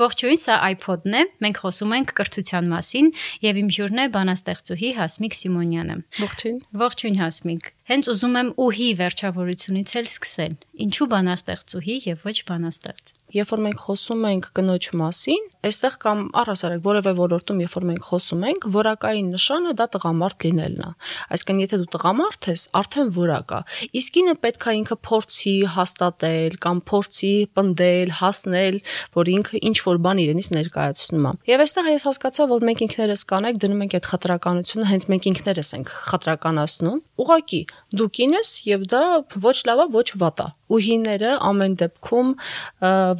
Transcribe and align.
Ողջույն, 0.00 0.38
սա 0.40 0.54
iPod-ն 0.64 1.16
է։ 1.18 1.22
Մենք 1.44 1.58
խոսում 1.60 1.90
ենք 1.98 2.12
կրթության 2.16 2.68
մասին 2.70 3.08
եւ 3.44 3.58
իմ 3.60 3.68
հյուրն 3.76 4.00
է 4.00 4.06
բանաստեղծուհի 4.14 4.92
Հասմիկ 4.96 5.36
Սիմոնյանը։ 5.36 5.96
Ողջույն։ 6.24 6.56
Ողջույն 6.80 7.18
Հասմիկ։ 7.20 7.68
Հենց 7.90 8.08
ուզում 8.14 8.38
եմ 8.40 8.50
ուհի 8.64 8.88
վերջավորությունից 9.00 9.92
էլ 10.00 10.08
սկսել։ 10.08 10.54
Ինչու 10.86 11.08
բանաստեղծուհի 11.10 11.96
եւ 12.06 12.24
ոչ 12.30 12.36
բանաստեղծ։ 12.48 13.14
Երբ 13.30 13.50
որ 13.50 13.60
մենք 13.66 13.82
խոսում 13.86 14.24
ենք 14.30 14.46
կնոջ 14.56 14.86
մասին, 15.00 15.44
այստեղ 15.66 15.96
կամ 16.00 16.20
առհասարակ 16.40 16.82
որևէ 16.86 17.12
ոլորտում, 17.18 17.58
երբ 17.64 17.74
որ 17.76 17.86
մենք 17.90 18.06
խոսում 18.10 18.44
ենք, 18.50 18.66
որակային 18.76 19.28
նշանը 19.34 19.74
դա 19.80 19.86
տղամարդ 19.94 20.46
լինելն 20.46 20.84
է։ 20.86 20.90
Այսինքն, 21.36 21.60
եթե 21.60 21.78
դու 21.80 21.88
տղամարդ 21.94 22.48
ես, 22.50 22.62
արդեն 22.80 23.10
որակ 23.16 23.54
է։ 23.56 23.60
Իսկ 24.00 24.18
ինը 24.20 24.34
պետք 24.40 24.66
է 24.70 24.74
ինքը 24.80 24.96
փորձի 25.10 25.54
հաստատել 25.76 26.56
կամ 26.64 26.80
փորձի 26.90 27.34
պնդել, 27.60 28.14
հասնել, 28.20 28.80
որ 29.20 29.32
ինքը 29.36 29.62
ինչ 29.70 29.76
որ 29.90 30.00
բան 30.06 30.22
իրենից 30.24 30.48
ներկայացնում 30.56 31.28
է։ 31.30 31.34
Եվ 31.50 31.64
այստեղ 31.66 31.90
ես 31.90 32.06
հասկացա, 32.08 32.48
որ 32.50 32.66
մենք 32.70 32.84
ինքներս 32.88 33.26
կանենք 33.30 33.60
դնում 33.60 33.84
ենք 33.84 33.98
այդ 34.00 34.08
խտրականությունը, 34.10 34.88
հենց 34.90 35.06
մենք 35.10 35.28
ինքներս 35.30 35.74
ենք 35.80 35.92
խտրականացնում։ 36.10 36.98
Ուղղակի 37.20 37.62
դու 38.00 38.10
կին 38.16 38.38
ես 38.38 38.50
եւ 38.70 38.88
դա 38.90 39.04
ոչ 39.44 39.58
լավ 39.68 39.84
է, 39.84 39.86
ոչ 40.00 40.08
վատ 40.20 40.44
է 40.46 40.48
ուհիները 40.70 41.32
ամեն 41.46 41.76
դեպքում 41.80 42.30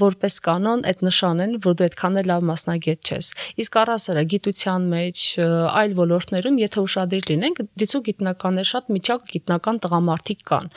որպես 0.00 0.36
կանոն 0.46 0.84
այդ 0.90 1.02
նշան 1.06 1.42
են, 1.44 1.54
որ 1.64 1.76
դու 1.80 1.86
այդքան 1.88 2.18
էլ 2.22 2.29
լավ 2.30 2.46
մասնագետ 2.50 3.10
չես։ 3.10 3.30
Իսկ 3.60 3.78
առասարակ 3.80 4.30
գիտության 4.34 4.86
մեջ, 4.94 5.24
այլ 5.80 5.94
ոլորտներում, 6.00 6.56
եթե 6.60 6.84
ուշադիր 6.86 7.28
լինենք, 7.30 7.62
դիցու 7.80 8.02
գիտնականներ 8.10 8.68
շատ 8.70 8.90
միջակ 8.94 9.26
գիտնական 9.34 9.80
տղամարդիկ 9.84 10.44
կան։ 10.50 10.70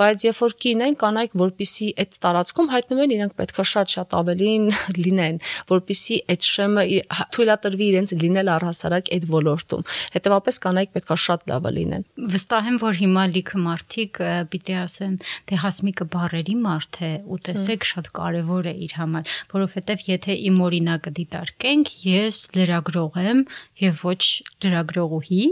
Բայց 0.00 0.24
երբ 0.30 0.40
որ 0.40 0.56
կին 0.64 0.84
են, 0.86 0.96
կանայք, 1.00 1.36
որpիսի 1.40 1.88
այդ 2.00 2.16
տարածքում 2.24 2.70
հայտնվեն, 2.70 3.14
իրենք 3.16 3.34
պետքա 3.40 3.64
շատ-շատ 3.70 4.16
ավելին 4.20 4.64
լինեն, 5.04 5.40
որpիսի 5.70 6.16
այդ 6.30 6.48
շեմը 6.50 6.84
թույլատրվի 7.34 7.86
իրենց 7.90 8.14
լինել 8.20 8.52
առհասարակ 8.54 9.10
այդ 9.16 9.26
ոլորտում։ 9.30 9.84
Հետևաբար 10.14 10.60
կանայք 10.60 10.92
պետքա 10.94 11.16
շատ 11.24 11.44
լավը 11.50 11.70
լինեն։ 11.76 12.04
Վստահ 12.30 12.68
եմ, 12.70 12.76
որ 12.80 12.94
հիմա 13.00 13.24
լիքը 13.34 13.60
մարդիկ 13.64 14.20
պիտի 14.52 14.74
ասեն, 14.80 15.14
թե 15.50 15.58
հասմիկը 15.64 16.06
բառերի 16.14 16.56
մարդ 16.64 16.98
է 17.00 17.10
ու 17.30 17.38
տեսեք 17.48 17.86
շատ 17.90 18.10
կարևոր 18.18 18.68
է 18.70 18.74
իր 18.86 18.92
համար, 19.00 19.34
որովհետև 19.54 20.04
եթե 20.10 20.36
իմ 20.50 20.60
օրինակը 20.66 20.99
դիտարկենք, 21.16 21.92
ես 22.04 22.40
լրագրող 22.56 23.20
եմ 23.24 23.44
եւ 23.80 24.02
ոչ 24.10 24.20
լրագրողուհի 24.64 25.44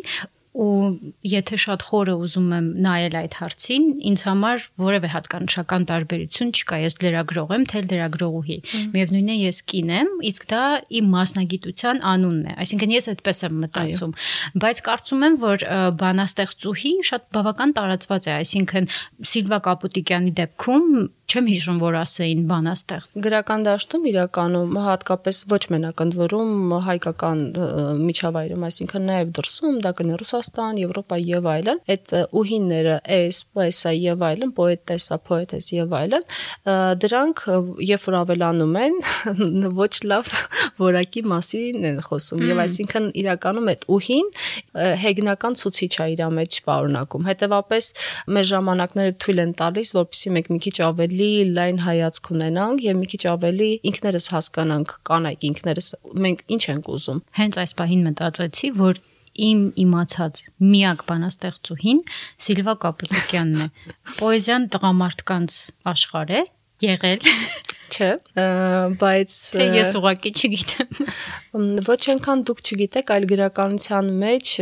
ու 0.58 0.98
եթե 1.28 1.56
շատ 1.62 1.82
խորը 1.86 2.14
ուզում 2.18 2.46
եմ 2.56 2.68
նայել 2.82 3.16
այդ 3.18 3.34
հարցին, 3.38 3.84
ինձ 4.10 4.22
համար 4.26 4.62
որևէ 4.82 5.10
հատկանշական 5.12 5.84
տարբերություն 5.90 6.50
չկա։ 6.58 6.78
Ես 6.82 6.96
լրագրող 7.04 7.52
եմ, 7.54 7.66
թե 7.70 7.82
լրագրողուհի։ 7.84 8.56
Միևնույնն 8.94 9.30
է, 9.34 9.36
ես 9.44 9.60
կին 9.70 9.92
եմ, 9.98 10.10
իսկ 10.30 10.48
դա 10.50 10.62
իմ 10.98 11.12
մասնագիտության 11.14 12.02
անունն 12.12 12.48
է։ 12.48 12.56
Այսինքն 12.64 12.94
ես 12.96 13.08
այդպես 13.12 13.42
եմ 13.46 13.60
մտածում։ 13.62 14.16
Բայց 14.66 14.82
կարծում 14.88 15.22
եմ, 15.28 15.38
որ 15.46 15.66
բանաստեղծուհի 16.02 16.94
շատ 17.12 17.30
բավական 17.38 17.76
տարածված 17.78 18.28
է, 18.28 18.34
այսինքն 18.38 18.90
Սիլվա 19.28 19.62
Կապուտիկյանի 19.68 20.34
դեպքում 20.42 20.90
չեմ 21.28 21.48
հիշում, 21.52 21.78
որ 21.82 21.96
ասեին 21.98 22.44
բանաստեղծ։ 22.48 23.08
Գրական 23.24 23.64
դաշտում 23.66 24.04
իրականում 24.08 24.76
հատկապես 24.80 25.40
ոչ 25.50 25.60
մենակ 25.74 26.02
ընդ 26.04 26.14
որում 26.16 26.70
հայկական 26.86 27.42
միջավայրում, 28.00 28.64
այսինքն 28.68 29.04
նաև 29.08 29.32
դրսում, 29.36 29.76
դա 29.84 29.92
կնի 29.98 30.16
Ռուսաստան, 30.22 30.80
Եվրոպա 30.82 31.18
եւ 31.20 31.48
այլն, 31.52 31.82
այդ 31.92 32.14
ուհիները, 32.40 32.96
էս, 33.18 33.40
պոեսա 33.58 33.92
եւ 33.98 34.24
այլն, 34.28 34.54
պոետեսա, 34.56 35.18
պոետես 35.28 35.68
եւ 35.76 35.92
այլն, 35.98 36.24
դրանք 37.04 37.44
երբ 37.88 38.08
որ 38.08 38.18
ավելանում 38.22 38.80
են, 38.88 38.98
ոչ 39.82 39.92
լավ 40.08 40.32
որակի 40.80 41.24
մասին 41.28 41.88
են 41.92 42.00
խոսում 42.08 42.44
եւ 42.48 42.62
այսինքն 42.64 43.10
իրականում 43.20 43.70
այդ 43.74 43.86
ուհին 43.98 44.32
հեգնական 45.04 45.58
ցուցիչ 45.60 45.92
է 45.98 46.08
իր 46.14 46.24
մեջ 46.38 46.60
պարունակում։ 46.68 47.28
Հետևաբար 47.28 47.88
մեր 48.38 48.46
ժամանակները 48.48 49.14
թույլ 49.22 49.42
են 49.44 49.52
տալիս, 49.58 49.92
որպեսզի 49.98 50.32
մենք 50.38 50.50
մի 50.54 50.58
քիչ 50.64 50.76
ավելի 50.88 51.17
ավելի 51.18 51.50
լայն 51.56 51.78
հայացք 51.82 52.28
ունենանք 52.30 52.82
եւ 52.84 52.98
մի 52.98 53.06
քիչ 53.10 53.22
ավելի 53.26 53.68
ինքներս 53.90 54.26
հասկանանք 54.30 54.90
կանայք 55.08 55.46
ինքներս 55.48 55.88
մենք 56.24 56.42
ինչ 56.54 56.62
ենք 56.70 56.90
ուզում։ 56.94 57.18
Հենց 57.38 57.58
այս 57.62 57.72
պահին 57.78 58.04
մտածեցի, 58.06 58.70
որ 58.78 59.00
իմ 59.48 59.60
իմացած 59.82 60.42
միակ 60.62 61.02
բանաստեղծուհին 61.10 62.00
Սիլվա 62.46 62.74
Կապուտիկյանն 62.86 63.64
է։ 63.66 63.68
Պոեզիան 64.18 64.68
տղամարդկանց 64.78 65.58
աշխարհ 65.94 66.34
է 66.38 66.42
եղել 66.86 67.26
Չէ, 67.88 68.08
բայց 69.00 69.34
թե 69.56 69.66
ես 69.78 69.92
ուղակի 69.98 70.30
չգիտեմ։ 70.38 70.90
Ոչ 71.88 72.00
այնքան 72.12 72.42
դուք 72.48 72.60
չգիտեք, 72.68 73.12
այլ 73.14 73.26
գրականության 73.30 74.10
մեջ 74.20 74.52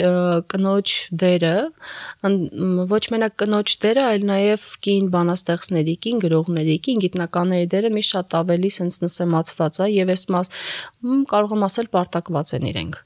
կնոջ 0.52 0.92
դերը, 1.22 1.54
ոչ 2.92 3.02
մենակ 3.14 3.34
կնոջ 3.42 3.74
դերը, 3.82 4.04
այլ 4.12 4.26
նաև 4.30 4.68
կին 4.86 5.08
բանաստեղծների, 5.16 5.96
կին 6.06 6.22
գրողների, 6.26 6.76
կին 6.86 7.02
գիտնականների 7.06 7.70
դերը 7.74 7.92
մի 7.96 8.04
շատ 8.10 8.38
ավելի 8.40 8.70
sense 8.78 9.02
նսեմացված 9.02 9.80
է 9.82 9.88
եւ 9.96 10.14
այս 10.14 10.24
մաս 10.36 10.52
կարող 11.34 11.56
եմ 11.56 11.66
ասել 11.66 11.90
պարտակված 11.96 12.54
են 12.56 12.68
իրենք։ 12.70 13.00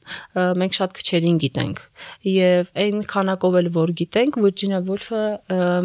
Մենք 0.60 0.76
շատ 0.81 0.94
քչերին 1.00 1.41
գիտենք 1.41 1.82
եւ 2.31 2.70
այն 2.84 3.02
քանակով 3.10 3.56
էլ 3.60 3.69
որ 3.75 3.92
գիտենք, 4.00 4.38
Վիրջինիա 4.44 4.81
Վոլֆը 4.88 5.25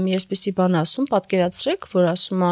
մի 0.04 0.16
էսպիսի 0.20 0.54
բան 0.60 0.78
ասում, 0.82 1.08
պատկերացրեք, 1.12 1.88
որ 1.92 2.08
ասում 2.12 2.46
է 2.46 2.52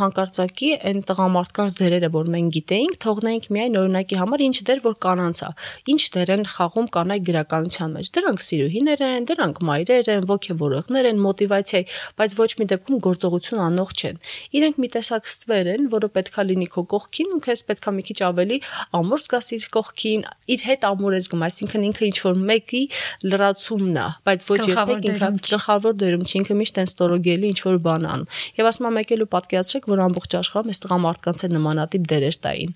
հանկարծակի 0.00 0.70
այն 0.90 0.95
տղամարդկանց 1.06 1.74
դերերը, 1.80 2.08
որ 2.16 2.30
մենք 2.34 2.50
գիտեինք, 2.56 2.96
թողնենք 3.04 3.48
միայն 3.56 3.78
օրինակի 3.80 4.18
համար 4.20 4.44
ինչ 4.46 4.56
դեր, 4.66 4.80
որ 4.86 4.96
կանանց 5.06 5.42
է։ 5.46 5.50
Ինչ 5.92 6.02
դեր 6.16 6.32
են 6.36 6.44
խաղում 6.56 6.88
կանայք 6.96 7.24
գրականության 7.26 7.94
մեջ։ 7.96 8.10
Դրանք 8.16 8.44
սիրուհիներ 8.46 9.04
են, 9.06 9.26
դրանք 9.30 9.60
մայրեր 9.66 10.10
են, 10.16 10.26
ոգևորողներ 10.30 11.08
են, 11.10 11.20
մոտիվացիա, 11.26 11.80
բայց 12.16 12.36
ոչ 12.40 12.50
մի 12.56 12.68
դեպքում 12.72 13.00
գործողություն 13.06 13.62
անող 13.66 13.90
չեն։ 13.96 14.20
Իրենք 14.56 14.80
մի 14.80 14.88
տեսակ 14.96 15.30
ստվեր 15.30 15.70
են, 15.76 15.88
որը 15.92 16.08
պետքա 16.16 16.42
լինի 16.46 16.68
քո 16.76 16.82
կողքին, 16.96 17.30
ու 17.36 17.42
քեզ 17.46 17.62
պետքա 17.66 17.90
մի 17.96 18.02
քիչ 18.06 18.18
ավելի 18.26 18.58
ամուր 18.96 19.20
զգաս 19.26 19.48
իր 19.56 19.66
կողքին, 19.76 20.24
իր 20.56 20.60
հետ 20.66 20.86
ամուր 20.86 21.16
ես 21.16 21.28
գում, 21.32 21.44
այսինքն 21.46 21.86
ինքը 21.86 22.04
ինչ 22.06 22.18
որ 22.26 22.40
մեկի 22.46 22.82
լրացումն 23.26 23.96
է, 23.96 24.06
բայց 24.26 24.46
ոչ 24.46 24.60
երբեք 24.66 25.08
ինքը 25.10 25.30
գլխավոր 25.46 25.96
դերում 26.00 26.24
չի, 26.26 26.36
ինքը 26.40 26.56
միշտ 26.60 26.80
այն 26.82 26.90
ստորոգելի 26.90 27.50
ինչ 27.52 27.60
որ 27.66 27.78
բան 27.86 28.06
անում։ 28.12 28.28
Եվ 28.56 28.68
ասում 28.70 28.86
եմ 28.86 28.98
եկել 29.02 29.24
ու 29.26 29.30
պատկերացրեք, 29.36 29.88
որ 29.90 30.02
ամբողջ 30.06 30.36
աշխարհում 30.40 30.72
այս 30.72 30.80
տղամարդկանց 30.86 31.44
էլ 31.46 31.54
նմանատիպ 31.58 32.08
դերեր 32.14 32.40
տային 32.46 32.74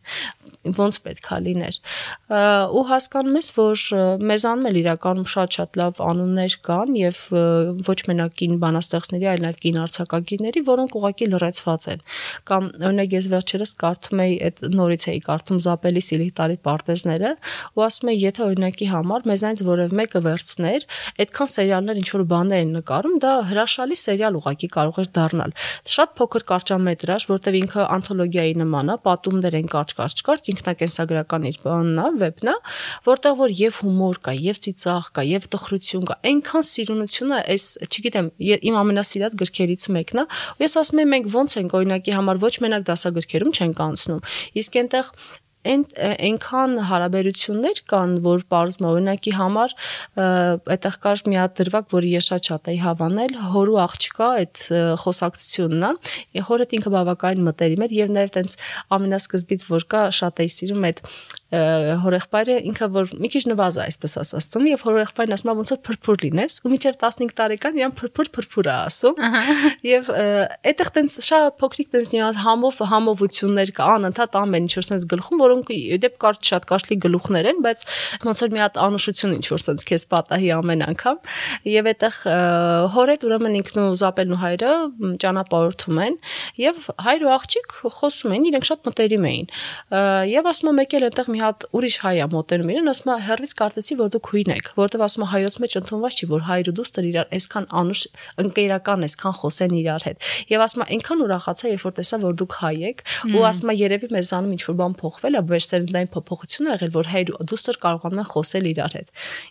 ոնց 0.60 0.96
պետքա 1.06 1.36
լիներ 1.40 1.76
ու 2.76 2.82
հասկանում 2.90 3.36
ես 3.38 3.48
որ 3.56 3.82
մեզանում 4.28 4.66
էլ 4.70 4.76
իրականում 4.80 5.28
շատ-շատ 5.32 5.78
լավ 5.80 6.00
անուններ 6.04 6.56
կան 6.68 6.90
եւ 7.00 7.20
ոչ 7.86 7.96
մենակ 8.10 8.34
կին 8.40 8.58
բանաստեղծների 8.60 9.28
այլ 9.30 9.44
նաեւ 9.46 9.60
կին 9.64 9.78
արցակագիրների 9.84 10.62
որոնք 10.68 10.98
ուղակի 11.00 11.28
լրացված 11.32 11.86
են 11.94 12.04
կամ 12.50 12.68
օրինակ 12.90 13.16
ես 13.16 13.28
վերջերս 13.32 13.72
կարդում 13.80 14.22
էի 14.26 14.36
այդ 14.50 14.60
նորից 14.80 15.06
էի 15.10 15.22
կարդում 15.30 15.62
Զապելի 15.64 16.02
Սիլիտարի 16.10 16.58
պարտեզները 16.68 17.32
ու 17.80 17.84
ասում 17.88 18.12
էի 18.12 18.20
եթե 18.20 18.44
օրինակի 18.50 18.90
համար 18.90 19.26
մեզանից 19.30 19.64
որևէ 19.70 19.98
մեկը 20.00 20.22
վերցներ 20.28 20.86
այդքան 21.24 21.50
սերիալներ 21.56 22.00
ինչ 22.00 22.08
որ 22.10 22.24
բաներ 22.30 22.60
են 22.60 22.72
նկարում 22.80 23.16
դա 23.24 23.32
հրաշալի 23.50 23.98
սերիալ 24.00 24.38
ուղակի 24.40 24.70
կարող 24.76 25.00
էր 25.00 25.10
դառնալ 25.20 25.54
շատ 25.94 26.14
փոքր 26.20 26.46
կարճամետրաժ 26.50 27.26
որտեվ 27.30 27.58
ինքը 27.60 27.86
անթոլոգիայի 28.00 28.54
նման 28.60 28.90
է 28.90 28.96
պատումներ 29.04 29.56
են 29.60 29.68
կարճ-կարճ-կարճ 29.70 30.50
ինքնակենսագրական 30.54 31.46
իր 31.50 31.58
բանն 31.64 32.00
է, 32.00 32.06
վեբն 32.20 32.50
է, 32.50 32.54
որտեղ 33.06 33.36
որ 33.40 33.54
եւ 33.60 33.80
հումոր 33.84 34.20
կա, 34.24 34.34
եւ 34.40 34.60
ծիծաղ 34.64 35.10
կա, 35.16 35.24
եւ 35.30 35.48
տխրություն 35.54 36.06
կա։ 36.10 36.16
Այնքան 36.30 36.66
սիրունությունը 36.70 37.40
այս, 37.54 37.66
չգիտեմ, 37.90 38.30
իմ 38.70 38.80
ամենասիրած 38.80 39.36
գրքերից 39.40 39.86
մեկն 40.00 40.22
է։ 40.22 40.26
Ես 40.64 40.76
ասում 40.80 41.02
եմ, 41.04 41.14
մենք 41.14 41.30
ոնց 41.36 41.56
ենք 41.60 41.76
օրինակի 41.80 42.16
համար 42.16 42.42
ոչ 42.44 42.54
մենակ 42.64 42.88
դասագրքերում 42.90 43.54
չենք 43.60 43.84
անցնում։ 43.90 44.24
Իսկ 44.60 44.80
այնտեղ 44.80 45.12
այն 45.60 45.82
այնքան 46.00 46.76
հարաբերություններ 46.88 47.80
կան, 47.90 48.14
որ 48.24 48.44
բարձ 48.52 48.78
օրինակի 48.90 49.32
համար 49.36 49.74
այդտեղ 50.24 50.96
կար 51.04 51.22
մի 51.28 51.38
հատ 51.40 51.58
դրվագ, 51.60 51.88
որը 51.92 52.12
ես 52.14 52.30
շատ 52.30 52.48
շատ 52.50 52.70
էի 52.72 52.78
հավանել, 52.84 53.36
հորու 53.52 53.76
աղջկա 53.84 54.28
այդ 54.40 54.62
խոսակցությունն 55.04 55.84
է։ 55.90 56.44
Հորդ 56.48 56.74
ինքը 56.80 56.94
բավականին 56.96 57.46
մտերիմ 57.50 57.84
էր 57.86 57.94
եւ 58.00 58.14
նաեւ 58.16 58.32
տենց 58.38 58.56
ամենասկզբից 58.96 59.68
որ 59.68 59.86
կա 59.92 60.02
շատ 60.20 60.44
էի 60.46 60.50
սիրում 60.56 60.88
այդ 60.90 61.04
հորեղբայրը 61.50 62.56
ինքը 62.70 62.86
որ 62.94 63.08
մի 63.18 63.28
քիչ 63.34 63.42
նվազ 63.50 63.78
է 63.80 63.82
այսպես 63.88 64.12
ասած 64.20 64.46
ծնում 64.52 64.66
եւ 64.70 64.82
հորեղբայրն 64.86 65.34
ասում 65.34 65.50
ոնց 65.60 65.72
որ 65.74 65.80
փրփուր 65.88 66.20
լինես 66.24 66.58
ու 66.62 66.70
միջև 66.70 66.98
15 67.00 67.34
տարեկան 67.40 67.80
իրան 67.80 67.94
փրփուր 67.98 68.30
փրփուր 68.36 68.68
է 68.70 68.74
ասում 68.76 69.18
եւ 69.90 70.10
այդտեղ 70.70 70.90
տենց 70.94 71.16
շատ 71.26 71.58
փոքրիկ 71.58 71.90
տենց 71.90 72.12
նյաց 72.14 72.38
համով 72.44 72.78
համովություններ 72.90 73.72
կա 73.80 73.88
անընդհատ 73.98 74.38
ամեն 74.40 74.68
ինչ 74.70 74.74
որ 74.78 74.86
sense 74.86 75.08
գլխում 75.10 75.42
որոնք 75.42 75.72
դեպ 76.06 76.14
կարճ 76.22 76.50
շատ 76.50 76.68
կարճլի 76.70 76.98
գլուխներ 77.02 77.50
են 77.50 77.60
բայց 77.66 77.82
ոնց 78.30 78.42
որ 78.44 78.54
մի 78.54 78.62
հատ 78.62 78.78
անուշություն 78.86 79.34
ինչ 79.40 79.46
որ 79.50 79.62
sense 79.66 79.88
քեզ 79.90 80.06
պատահի 80.14 80.50
ամեն 80.54 80.84
անգամ 80.86 81.18
եւ 81.70 81.90
այդտեղ 81.90 82.20
հորեդ 82.94 83.26
ուրեմն 83.26 83.58
ինքն 83.60 83.80
ու 83.80 83.98
զապելն 84.00 84.34
ու 84.36 84.40
հայրը 84.44 84.72
ճանապարհորդում 85.24 86.00
են 86.06 86.18
եւ 86.60 86.88
հայր 87.06 87.26
ու 87.26 87.32
աղջիկ 87.40 87.76
խոսում 87.98 88.34
են 88.36 88.48
իրենք 88.50 88.68
շատ 88.70 88.90
մտերիմ 88.90 89.28
էին 89.30 89.50
եւ 90.30 90.50
ասում 90.50 90.70
եմ 90.70 90.82
եկել 90.84 91.06
այնտեղ 91.10 91.30
մի 91.30 91.39
հատ 91.40 91.64
ուրիշ 91.76 91.96
հայ 92.04 92.14
է 92.20 92.26
մոտենում 92.34 92.70
իրեն 92.74 92.90
ասում 92.90 93.10
է 93.10 93.16
հերվից 93.26 93.52
կարծեցի 93.60 93.96
որ 94.00 94.10
դուք 94.14 94.30
հույն 94.30 94.52
եք 94.54 94.70
որովհետեւ 94.80 95.04
ասում 95.06 95.24
է 95.24 95.28
հայոց 95.30 95.56
մեջ 95.64 95.76
ընդունված 95.80 96.18
չի 96.20 96.28
որ 96.30 96.44
հայր 96.50 96.70
ու 96.70 96.74
դուստր 96.80 97.08
իրար 97.10 97.28
այսքան 97.40 97.66
անուշ 97.80 98.00
ընկերական 98.44 99.06
այսքան 99.10 99.34
խոսեն 99.40 99.74
իրար 99.80 100.06
հետ 100.10 100.28
եւ 100.50 100.64
ասում 100.66 100.84
է 100.84 100.86
այնքան 100.90 101.24
ուրախացա 101.24 101.70
երբ 101.70 101.84
որ 101.86 101.94
տեսա 102.00 102.20
որ 102.20 102.34
դուք 102.40 102.56
հայ 102.60 102.74
եք 102.90 102.98
ու 103.30 103.44
ասում 103.50 103.70
է 103.70 103.74
երևի 103.80 104.08
մեզանում 104.10 104.54
ինչ 104.54 104.62
որ 104.70 104.76
բան 104.80 104.94
փոխվել 105.00 105.34
է 105.40 105.42
վերսերնդային 105.50 106.10
փոփոխություն 106.14 106.70
ա 106.70 106.74
եղել 106.80 106.92
որ 107.00 107.10
հայր 107.10 107.32
ու 107.40 107.46
դուստր 107.50 107.80
կարողանում 107.80 108.20
են 108.20 108.28
խոսել 108.30 108.70
իրար 108.70 108.94
հետ 109.00 109.08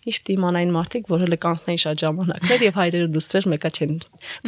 ինչ 0.10 0.16
պիտի 0.20 0.36
իմանային 0.40 0.74
մարդիկ 0.76 1.10
որ 1.10 1.24
հələ 1.26 1.38
կանցնեին 1.44 1.82
շատ 1.84 2.04
ժամանակներ 2.04 2.64
եւ 2.70 2.80
հայրերը 2.80 3.10
դուստրեր 3.16 3.48
մեկա 3.54 3.70
չեն 3.80 3.94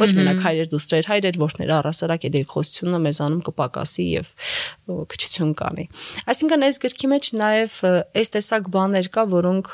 ոչ 0.02 0.10
մենակ 0.18 0.40
հայրեր 0.46 0.68
դուստրեր 0.72 1.08
հայրեր 1.12 1.38
որդներ 1.42 1.72
առասարակ 1.76 2.26
այդ 2.28 2.36
երկխոսությունը 2.42 3.00
մեզանում 3.06 3.42
կպակասի 3.48 4.06
եւ 4.12 4.30
քչություն 5.12 5.52
կանի 5.62 5.86
այսինքն 6.32 6.66
այս 6.68 6.80
գրքի 6.82 7.10
մեջ 7.12 7.31
նաեւ 7.38 7.78
այս 8.18 8.30
տեսակ 8.34 8.68
բաներ 8.74 9.08
կա 9.14 9.24
որոնք 9.32 9.70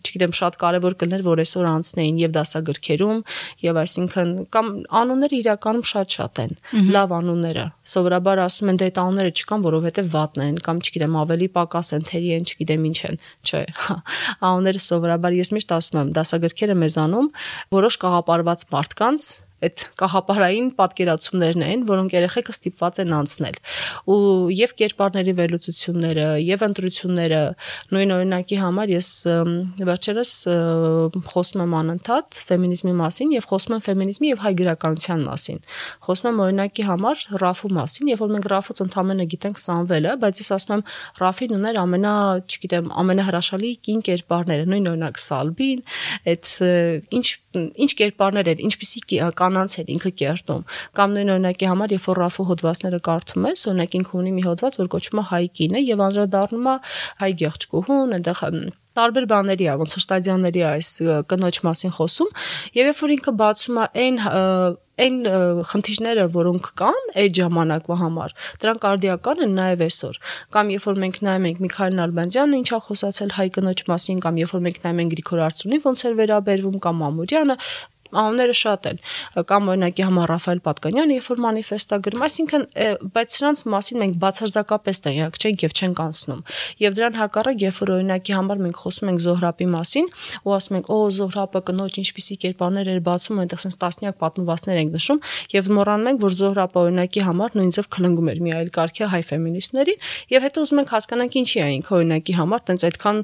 չգիտեմ 0.00 0.34
շատ 0.38 0.58
կարեւոր 0.62 0.96
կլներ 1.00 1.24
որ 1.26 1.42
այսօր 1.44 1.68
անցնեին 1.70 2.18
եւ 2.22 2.34
դասագրքերում 2.36 3.22
եւ 3.64 3.80
այսինքն 3.84 4.34
կամ 4.54 4.68
անունները 5.00 5.38
իրականում 5.44 5.86
շատ-շատ 5.92 6.42
են 6.44 6.54
լավ 6.94 7.14
անունները 7.18 7.66
սովորաբար 7.94 8.42
ասում 8.44 8.72
են 8.74 8.80
դե 8.80 8.88
այդ 8.90 9.00
անունները 9.04 9.34
չկան 9.34 9.64
որովհետեւ 9.68 10.12
վատն 10.14 10.44
են 10.44 10.60
կամ 10.68 10.82
չգիտեմ 10.84 11.18
ավելի 11.24 11.48
պակաս 11.58 11.94
են 11.94 12.06
թերի 12.10 12.30
են 12.38 12.48
չգիտեմ 12.50 12.86
ինչ 12.90 12.98
են 13.10 13.18
չէ 13.44 13.64
անունները 14.50 14.84
սովորաբար 14.88 15.38
ես 15.40 15.54
միշտ 15.58 15.74
ասում 15.78 16.00
եմ 16.04 16.14
դասագրքերը 16.18 16.78
մեզանում 16.84 17.28
որոշ 17.78 17.98
կաղապարված 18.04 18.68
մարդկանց 18.74 19.28
այդ 19.64 19.84
կահապարային 20.00 20.68
պատկերացումներն 20.78 21.64
են, 21.64 21.84
որոնք 21.88 22.14
երեխեքը 22.14 22.54
ստիպված 22.54 23.00
են 23.04 23.14
անցնել։ 23.18 23.58
Ու 24.14 24.18
եւ 24.54 24.74
կերպարների 24.80 25.34
վերլուծությունները, 25.40 26.26
եւ 26.44 26.64
ընտրությունները, 26.68 27.42
նույն 27.94 28.14
օրինակի 28.14 28.58
համար 28.64 28.92
ես 28.94 29.08
վերջերս 29.88 30.32
խոսում 31.34 31.64
եմ 31.64 31.76
անընդհատ 31.80 32.40
ֆեմինիզմի 32.48 32.94
մասին 33.00 33.34
եւ 33.34 33.48
խոսում 33.50 33.76
եմ 33.78 33.84
ֆեմինիզմի 33.88 34.30
եւ 34.34 34.42
հայ 34.44 34.52
գրականության 34.60 35.24
մասին։ 35.28 35.62
Խոսում 36.04 36.30
եմ 36.30 36.42
օրինակի 36.44 36.86
համար 36.88 37.24
Ռաֆու 37.44 37.72
մասին, 37.78 38.10
երբ 38.14 38.24
որ 38.24 38.34
մենք 38.34 38.48
Ռաֆուց 38.54 38.82
ընդամենը 38.84 39.26
գիտենք 39.34 39.62
Սամվելը, 39.64 40.16
բայց 40.24 40.42
ես 40.44 40.50
ասում 40.58 40.74
եմ 40.74 40.84
Ռաֆին 41.24 41.54
ուներ 41.58 41.80
ամենա, 41.84 42.14
չգիտեմ, 42.44 42.90
ամենահրաշալի 43.04 43.72
կին 43.84 44.04
կերպարները, 44.08 44.68
նույն 44.74 44.90
օրինակ 44.94 45.22
Սալբին, 45.24 45.84
այդ 46.34 46.52
ինչ 47.14 47.26
ինչ 47.54 47.90
կերպարներ 47.98 48.50
էր, 48.50 48.62
ինչպիսի 48.66 49.00
կանանց 49.54 49.74
էր 49.80 49.90
ինքը 49.94 50.10
կերտում։ 50.18 50.62
Կամ 50.98 51.14
նույն 51.14 51.32
օրինակի 51.34 51.68
համար, 51.70 51.94
երբ 51.94 52.06
որ 52.10 52.20
Ռաֆու 52.24 52.46
հոդվածները 52.50 53.00
կարդում 53.08 53.46
ես, 53.50 53.66
օրինակ 53.70 53.96
ինքը 54.00 54.16
ունի 54.20 54.32
մի 54.34 54.46
հոդված, 54.48 54.78
որ 54.82 54.88
կոչվում 54.94 55.22
է 55.22 55.26
հայ 55.30 55.44
կինը 55.58 55.82
եւ 55.84 56.04
անդրադառնում 56.08 56.70
է 56.74 56.76
հայ 57.22 57.30
գեղեցկուհուն, 57.44 58.16
այնտեղ 58.18 58.42
տարբեր 58.94 59.24
բաների 59.26 59.66
է, 59.66 59.74
ոնց 59.80 59.94
որ 59.94 60.02
ստադիաների 60.04 60.60
է 60.62 60.66
այս 60.70 60.90
կնոջ 61.30 61.56
մասին 61.66 61.92
խոսում, 61.98 62.28
եւ 62.78 62.90
երբ 62.90 63.00
որ 63.02 63.14
ինքը 63.14 63.32
բացում 63.42 63.78
է 63.82 63.86
այն 64.04 64.20
այն 64.94 65.16
խնդիրները, 65.66 66.24
որոնք 66.30 66.68
կան 66.78 67.08
այդ 67.18 67.38
ժամանակվա 67.40 67.96
համար, 67.98 68.34
դրանք 68.62 68.84
արդիական 68.90 69.42
են 69.42 69.56
նաև 69.58 69.82
այսօր։ 69.88 70.20
Կամ 70.54 70.70
երբ 70.74 70.86
որ 70.86 71.00
մենք 71.02 71.18
նայում 71.26 71.48
ենք 71.50 71.62
Միքայել 71.64 71.96
Նալբանդյանը 71.98 72.60
ինչա 72.62 72.78
խոսացել 72.86 73.34
հայ 73.34 73.48
կնոջ 73.58 73.82
մասին, 73.90 74.22
կամ 74.22 74.38
երբ 74.44 74.54
որ 74.54 74.62
մենք 74.68 74.78
նայում 74.84 75.02
ենք 75.02 75.14
Գրիգոր 75.14 75.42
Արծունի 75.50 75.80
ոնց 75.82 76.04
էր 76.04 76.14
վերաբերվում 76.22 76.78
կամ 76.86 77.02
Մամուրյանը, 77.02 77.56
անունները 78.22 78.56
շատ 78.60 78.88
են 78.90 78.98
կամ 79.50 79.70
օրինակի 79.74 80.04
համար 80.08 80.32
Ռաֆայել 80.34 80.60
Պատկանյանը 80.64 81.16
երբ 81.18 81.28
որ 81.30 81.42
մանիֆեստա 81.44 81.98
գրում 82.04 82.24
այսինքն 82.24 82.64
բայց 83.14 83.36
սրանց 83.38 83.62
մասին 83.74 84.00
մենք 84.04 84.18
բացարձակապես 84.24 85.00
տեղյակ 85.04 85.38
չենք 85.44 85.64
եւ 85.64 85.74
չենք 85.74 86.02
անցնում 86.04 86.42
եւ 86.84 86.96
դրան 86.98 87.18
հակառակ 87.20 87.64
երբ 87.64 87.78
որ 87.84 87.92
օրինակի 87.94 88.34
համար 88.34 88.62
մենք 88.64 88.80
խոսում 88.84 89.10
ենք 89.14 89.24
Զոհրաբի 89.24 89.68
մասին 89.74 90.06
ու 90.44 90.54
ասում 90.54 90.78
ենք 90.78 90.90
օ 90.94 90.98
Զոհրաբը 91.14 91.62
կնոջ 91.68 91.98
ինչպիսի 92.04 92.36
կերպարներ 92.44 92.90
էր 92.94 93.00
բացում 93.08 93.40
այնտեղ 93.44 93.62
sense 93.64 93.78
տասնյակ 93.84 94.18
պատմվածներ 94.24 94.80
ենք 94.84 94.94
նշում 94.94 95.20
եւ 95.54 95.70
մոռանում 95.74 96.10
ենք 96.14 96.24
որ 96.24 96.36
Զոհրաբը 96.40 96.78
օրինակի 96.84 97.24
համար 97.28 97.56
նույն 97.58 97.72
ձև 97.74 97.88
քլնգում 97.94 98.30
էր 98.34 98.42
մի 98.44 98.54
այլ 98.54 98.70
կարգի 98.74 99.08
հայ 99.14 99.22
ֆեմինիստներին 99.30 99.98
եւ 100.34 100.44
հետո 100.44 100.64
ուզում 100.64 100.80
ենք 100.84 100.92
հասկանանք 100.94 101.38
ինչի 101.40 101.58
է 101.64 101.68
ինքը 101.74 101.94
օրինակի 101.98 102.34
համար 102.38 102.64
տենց 102.68 102.86
այդքան 102.88 103.18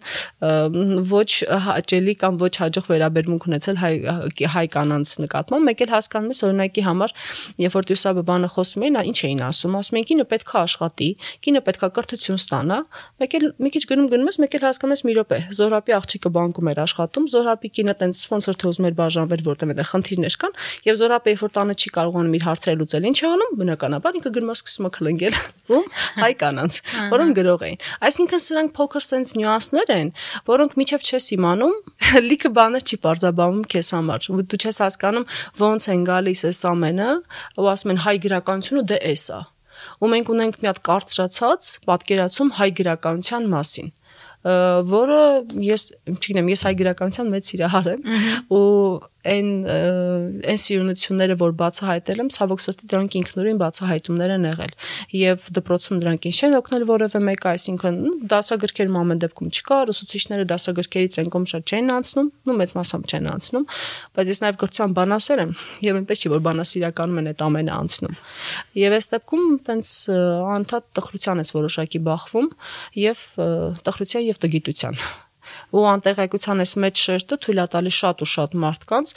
ոչ 1.11 1.31
հաճելի 1.67 2.15
կամ 2.21 2.41
ոչ 2.41 2.53
հաջող 2.61 2.89
վերաբերմունք 2.91 3.47
ունեցել 3.51 3.81
հայ 3.81 3.93
հայ 4.55 4.67
կանանց 4.81 5.15
նկատմամբ, 5.25 5.69
մեկ 5.71 5.85
էլ 5.85 5.93
հասկանում 5.95 6.33
ես 6.35 6.43
օրինակի 6.49 6.85
համար, 6.89 7.15
երբ 7.61 7.77
որ 7.77 7.89
Տյուսաբը 7.91 8.25
բանը 8.31 8.51
խոսում 8.57 8.85
էին, 8.89 8.99
ինչ 9.11 9.19
էին 9.31 9.43
ասում, 9.51 9.77
ասում 9.81 10.01
են 10.01 10.07
կինը 10.11 10.27
պետք 10.31 10.51
է 10.51 10.59
աշխատի, 10.61 11.11
կինը 11.45 11.61
պետք 11.69 11.85
է 11.85 11.91
կրթություն 12.01 12.41
ստանա, 12.41 12.79
մեկ 13.21 13.37
էլ 13.41 13.47
մի 13.61 13.71
քիչ 13.75 13.85
գնում 13.91 14.09
գնում 14.11 14.31
ես, 14.31 14.41
մեկ 14.41 14.57
էլ 14.61 14.65
հասկանում 14.71 14.95
ես 14.95 15.03
մի 15.11 15.15
րոպե, 15.21 15.39
Զորապի 15.61 15.95
աղջիկը 16.01 16.31
բանկում 16.41 16.71
էր 16.71 16.81
աշխատում, 16.85 17.29
Զորապի 17.31 17.69
կինը 17.81 17.95
տենց 18.01 18.23
ոնց 18.31 18.49
որ 18.51 18.59
թե 18.61 18.71
ուզում 18.71 18.89
էր 18.91 18.97
բաժանվել, 19.01 19.43
որտեղ 19.51 19.71
այդտեղ 19.71 19.89
խնդիրներ 19.91 20.37
կան, 20.41 20.57
եւ 20.87 20.99
Զորապը 21.01 21.33
երբ 21.35 21.43
որ 21.45 21.53
տանը 21.57 21.75
չի 21.81 21.91
կարողանում 21.97 22.35
իր 22.37 22.45
հարցերը 22.47 22.79
լուծել, 22.81 23.07
ինչ 23.11 23.19
է 23.21 23.27
անում, 23.31 23.53
բնականաբար 23.61 24.19
ինքը 24.21 24.31
գնում 24.37 24.51
է 24.51 24.57
սկսում 24.61 24.87
է 24.87 24.91
քլնգել 24.97 25.37
ում 25.71 25.87
հայ 26.25 26.33
կանանց, 26.41 26.79
որոնք 27.11 27.39
գրող 27.41 27.65
էին։ 27.67 27.85
Այսինքն 28.11 28.43
սրանք 28.45 28.71
փոքր 28.77 29.05
sense 29.07 29.37
նյուանսներ 29.41 29.93
են, 29.95 30.13
որոնք 30.51 30.77
միջև 30.81 31.07
չես 31.11 31.27
իմանում, 31.37 31.75
լիքը 32.31 32.51
բաներ 32.61 32.85
չի 32.91 32.97
բարձաբանում 33.05 33.65
քեզ 33.71 33.91
համար։ 33.97 34.29
Դու 34.51 34.61
չես 34.61 34.70
հասկանում 34.85 35.27
ոնց 35.61 35.89
են 35.95 36.05
գալիս 36.11 36.43
այս 36.51 36.61
ամենը, 36.71 37.11
ու 37.61 37.71
ասում 37.75 37.93
են 37.95 38.03
հայ 38.07 38.17
գրականությունը 38.27 38.83
դե 38.91 38.99
էս 39.11 39.25
է։ 39.31 39.41
Ու 40.01 40.11
մենք 40.13 40.31
ունենք 40.35 40.61
մի 40.61 40.69
հատ 40.71 40.81
կարծրացած 40.91 41.71
պատկերացում 41.89 42.51
հայ 42.61 42.71
գրականության 42.81 43.49
մասին 43.51 43.91
որը 44.41 45.21
ես 45.61 45.83
չգիտեմ, 46.09 46.47
ես 46.49 46.63
հայ 46.65 46.73
գրականության 46.81 47.29
մեծ 47.29 47.51
սիրահար 47.51 47.89
եմ 47.93 48.05
ու 48.57 48.61
այն 49.29 49.49
այն 50.51 50.61
սիրունությունները, 50.61 51.37
որ 51.41 51.53
բացահայտել 51.61 52.23
եմ, 52.25 52.29
ցավոք 52.35 52.63
սրտի 52.65 52.87
դրանք 52.91 53.17
ինքնուրույն 53.21 53.59
բացահայտումներ 53.61 54.33
են 54.37 54.47
եղել։ 54.49 54.73
Եվ 55.21 55.49
դպրոցում 55.61 56.01
դրանք 56.01 56.29
ինչ 56.31 56.39
են 56.47 56.57
օգնել 56.61 56.85
որևէ 56.91 57.21
մեկը, 57.29 57.51
այսինքն 57.51 57.99
դասագրքերում 58.33 58.99
ամեն 59.01 59.23
դեպքում 59.25 59.51
չկար, 59.61 59.93
ուսուցիչները 59.93 60.47
դասագրքերից 60.51 61.19
են 61.21 61.31
կոմ 61.37 61.45
շատ 61.51 61.71
չեն 61.71 61.93
անցնում, 62.01 62.31
ու 62.51 62.57
մեծ 62.61 62.75
մասամբ 62.81 63.11
չեն 63.11 63.31
անցնում, 63.31 63.67
բայց 64.17 64.31
ես 64.31 64.43
նաև 64.45 64.61
գրության 64.61 64.95
բանասեր 65.01 65.43
եմ, 65.45 65.53
եւ 65.85 66.01
այնպես 66.01 66.21
չի 66.21 66.33
որ 66.35 66.45
բանասիրականում 66.49 67.21
են 67.21 67.31
այդ 67.31 67.45
ամենը 67.51 67.75
անցնում։ 67.81 68.21
Եվ 68.81 68.97
այս 69.01 69.11
դեպքում 69.15 69.49
տենց 69.69 69.95
անդադ 70.57 70.87
տխրության 71.01 71.45
ես 71.45 71.55
որոշակի 71.61 72.05
բախվում 72.11 72.49
եւ 73.05 73.27
տխրության 73.85 74.31
եւ 74.31 74.41
տգիտության 74.45 75.05
ու 75.71 75.85
անտեղեկության 75.91 76.65
այս 76.65 76.73
մեջ 76.85 77.03
շերտը 77.05 77.39
թույլ 77.45 77.61
է 77.61 77.67
տալի 77.75 77.93
շատ 78.01 78.25
ու 78.25 78.31
շատ 78.31 78.57
մարդկանց 78.65 79.15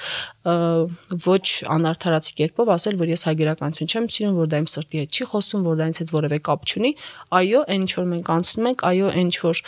ոչ 1.24 1.46
անարթարացի 1.74 2.34
կերպով 2.40 2.74
ասել, 2.74 2.98
որ 3.04 3.14
ես 3.14 3.26
հայ 3.28 3.36
գրականություն 3.44 3.92
չեմ 3.94 4.08
սիրում, 4.14 4.38
որ 4.44 4.50
դա 4.54 4.62
իմ 4.64 4.68
սրտի 4.74 5.04
հետ 5.04 5.14
չի 5.14 5.28
խոսում, 5.34 5.64
որ 5.68 5.78
դա 5.80 5.88
ինձ 5.94 6.02
հետ 6.04 6.14
որևէ 6.14 6.40
կապ 6.48 6.68
չունի։ 6.74 6.92
Այո, 7.40 7.62
այն 7.74 7.84
ինչ 7.84 7.92
որ 8.00 8.08
մենք 8.14 8.32
անցնում 8.34 8.70
ենք, 8.74 8.84
այո, 8.90 9.08
այն 9.14 9.24
ինչ 9.24 9.36
որ 9.44 9.62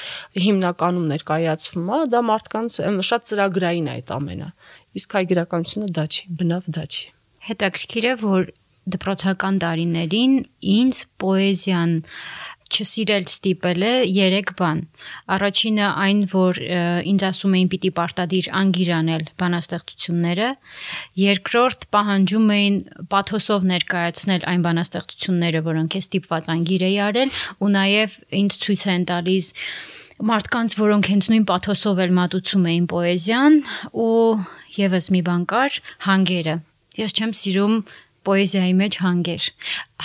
հիմնականում 0.45 1.07
ներկայացվում 1.15 1.89
է, 1.95 1.99
դա 2.13 2.21
մարդկանց 2.29 2.77
շատ 3.09 3.29
ծրագրային 3.31 3.87
է 3.89 3.95
այդ 3.95 4.13
ամենը։ 4.15 4.49
Իսկ 4.99 5.15
հայ 5.15 5.23
գրականությունը 5.31 5.89
դա 5.95 6.05
չի, 6.15 6.23
բնավ 6.39 6.69
դա 6.75 6.85
չի։ 6.85 7.05
Հետաքրքիր 7.45 8.05
է, 8.05 8.13
որ 8.25 8.51
դպրոցական 8.95 9.55
տարիներին 9.63 10.33
ինձ 10.75 10.97
պոեզիան 11.21 11.93
չսիրել 12.75 13.25
ստիպել 13.31 13.85
է 13.87 13.93
3 14.11 14.51
բան։ 14.59 14.81
Առաջինը 15.35 15.87
այն, 16.05 16.19
որ 16.33 16.59
ինձ 17.11 17.25
ասում 17.29 17.55
էին 17.55 17.69
պիտի 17.71 17.91
պարտադիր 17.99 18.49
անգիրանել 18.61 19.23
բանաստեղծությունները, 19.41 20.49
երկրորդ 21.23 21.87
պահանջում 21.95 22.47
էին 22.55 22.77
պաթոսով 23.15 23.67
ներկայացնել 23.71 24.47
այն 24.51 24.65
բանաստեղծությունները, 24.67 25.63
որոնք 25.71 25.97
ես 25.99 26.09
ստիպված 26.09 26.51
անգիր 26.55 26.85
էի 26.89 26.97
արել, 27.09 27.35
ու 27.63 27.71
նաև 27.75 28.17
ինձ 28.43 28.59
ցույց 28.65 28.87
են 28.95 29.09
տալիս 29.15 29.51
մարդկանց, 30.15 30.73
որոնք 30.79 31.07
հենց 31.11 31.25
նույն 31.31 31.45
պաթոսով 31.49 31.97
էլ 32.05 32.13
մատուցում 32.15 32.67
էին 32.71 32.85
պոեզիան 32.91 33.57
ու 33.99 34.15
եւս 34.79 35.11
մի 35.11 35.21
բան 35.27 35.43
կար՝ 35.51 35.79
հանգերը։ 36.05 36.55
Ես 36.95 37.15
չեմ 37.19 37.31
սիրում 37.35 37.73
պոեզիայի 38.27 38.75
մեջ 38.81 38.93
հանգեր։ 39.05 39.43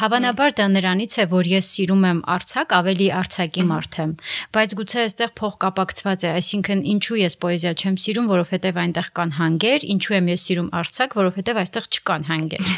Հավանաբար 0.01 0.51
դա 0.61 0.67
նրանից 0.75 1.13
է, 1.21 1.25
որ 1.31 1.45
ես 1.51 1.71
սիրում 1.75 2.05
եմ 2.11 2.21
արցակ, 2.35 2.69
ավելի 2.79 3.09
արցակի 3.21 3.65
մարդ 3.71 3.93
եմ, 4.05 4.13
բայց 4.55 4.71
գուցե 4.81 4.99
այստեղ 5.05 5.31
փոխկապակցված 5.41 6.21
է, 6.25 6.31
այսինքն 6.41 6.81
ինչու 6.95 7.21
ես 7.21 7.35
պոեզիա 7.45 7.73
չեմ 7.81 7.97
սիրում, 8.05 8.31
որովհետև 8.31 8.81
այնտեղ 8.85 9.07
կան 9.21 9.31
հանգեր, 9.41 9.81
ինչու 9.97 10.17
եմ 10.21 10.31
ես 10.31 10.41
սիրում 10.51 10.71
արցակ, 10.81 11.11
որովհետև 11.21 11.63
այստեղ 11.65 11.85
չկան 11.91 12.23
հանգեր։ 12.31 12.65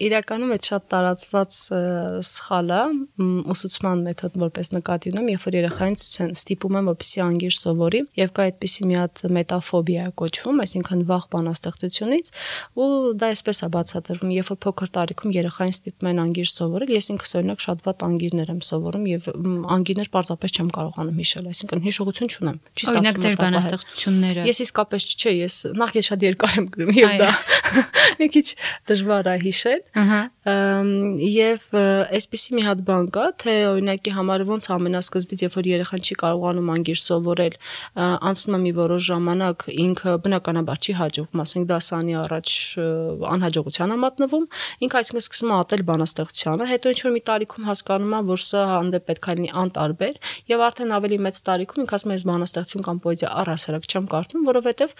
իրականում 0.00 0.52
այդ 0.54 0.66
շատ 0.70 0.84
տարածված 0.92 1.56
սխալ 2.26 2.70
է 2.72 2.80
ուսուցման 3.52 4.02
մեթոդ 4.06 4.38
որպես 4.40 4.70
նկատի 4.76 5.12
ունեմ, 5.12 5.28
երբ 5.34 5.44
որ 5.46 5.56
երեխային 5.58 5.96
ստիպում 6.40 6.78
եմ 6.80 6.90
որպեսի 6.90 7.22
անգիր 7.26 7.56
սովորի 7.56 8.00
եւ 8.20 8.32
կա 8.36 8.46
այդպիսի 8.50 8.88
մի 8.90 8.96
հատ 9.00 9.22
մետաֆոբիա 9.36 10.06
կոչվում, 10.20 10.62
այսինքն 10.64 11.04
վախ 11.10 11.24
բանաստեղծությունից 11.34 12.32
ու 12.80 12.88
դա 13.20 13.30
այսպես 13.34 13.60
է 13.60 13.68
բացատրվում, 13.76 14.32
երբ 14.40 14.50
որ 14.50 14.58
փոքր 14.64 14.92
տարիքում 14.96 15.34
երեխային 15.36 15.74
ստիպում 15.76 16.10
են 16.10 16.22
անգիր 16.24 16.48
սովորել, 16.50 16.92
ես 16.96 17.10
ինքս 17.14 17.34
օրինակ 17.40 17.64
շատ 17.66 17.84
վատ 17.86 18.04
անգիրներ 18.10 18.50
եմ 18.50 18.60
սովորում 18.70 19.04
եւ 19.10 19.28
անգիրներ 19.76 20.10
պարզապես 20.14 20.56
չեմ 20.60 20.70
կարողանում 20.80 21.20
հիշել, 21.20 21.50
այսինքն 21.50 21.84
հիշողություն 21.90 22.30
չունեմ։ 22.30 22.58
ստացվում։ 22.70 23.00
Օրինակ 23.00 23.20
ձեր 23.20 23.36
բանաստեղծությունները։ 23.40 24.46
Ես 24.50 24.60
իսկապես 24.64 25.08
չէ, 25.10 25.32
ես 25.40 25.54
նախ 25.80 25.94
ես 26.00 26.10
շատ 26.10 26.26
երկար 26.30 26.58
եմ 26.60 26.66
գրում 26.74 26.92
եւ 27.00 27.14
դա 27.20 27.30
մի 28.20 28.28
քիչ 28.34 28.46
դժվար 28.90 29.30
է 29.30 29.36
հիշել 29.44 29.80
Ահա 29.90 30.20
եւ 30.40 31.64
այսպեսի 31.74 32.54
մի 32.56 32.62
հատ 32.64 32.82
բան 32.86 33.08
կա, 33.14 33.24
թե 33.42 33.54
օրինակի 33.70 34.12
համար 34.16 34.44
ոնց 34.48 34.68
ամենասկզբից, 34.72 35.42
երբ 35.44 35.56
որ 35.58 35.66
երեխան 35.70 36.04
չի 36.06 36.16
կարողանում 36.20 36.70
անգիր 36.74 37.00
սովորել, 37.00 37.56
անցնում 38.00 38.56
է 38.56 38.60
մի 38.64 38.72
որոշ 38.78 39.02
ժամանակ, 39.10 39.66
ինքը 39.84 40.14
բնականաբար 40.24 40.80
չի 40.80 40.94
հաջողվում, 41.00 41.42
ասենք 41.44 41.68
դասանի 41.70 42.16
առաջ 42.20 42.54
անհաջողության 43.34 43.90
է 43.90 43.98
մատնվում, 44.00 44.46
ինքը 44.86 45.00
այսինքն 45.00 45.24
սկսում 45.26 45.50
է 45.50 45.56
ատել 45.60 45.84
բանաստեղծությանը, 45.90 46.70
հետո 46.70 46.94
ինչ 46.94 47.00
որ 47.04 47.14
մի 47.14 47.22
տարիքում 47.30 47.68
հասկանում 47.70 48.14
է, 48.16 48.22
որ 48.30 48.40
սա 48.46 48.64
հանդեպ 48.70 49.04
պետք 49.10 49.28
է 49.30 49.36
լինի 49.40 49.50
անտարբեր 49.60 50.14
եւ 50.50 50.64
արդեն 50.70 50.94
ավելի 51.00 51.18
մեծ 51.26 51.42
տարիքում 51.50 51.84
ինքը 51.84 51.96
ասում 52.00 52.10
է, 52.10 52.16
ես 52.20 52.24
բանաստեղծություն 52.30 52.86
կամ 52.86 53.00
պոեզիա 53.04 53.30
առհասարակ 53.40 53.88
չեմ 53.90 54.08
կարդում, 54.14 54.44
որովհետեւ 54.50 54.90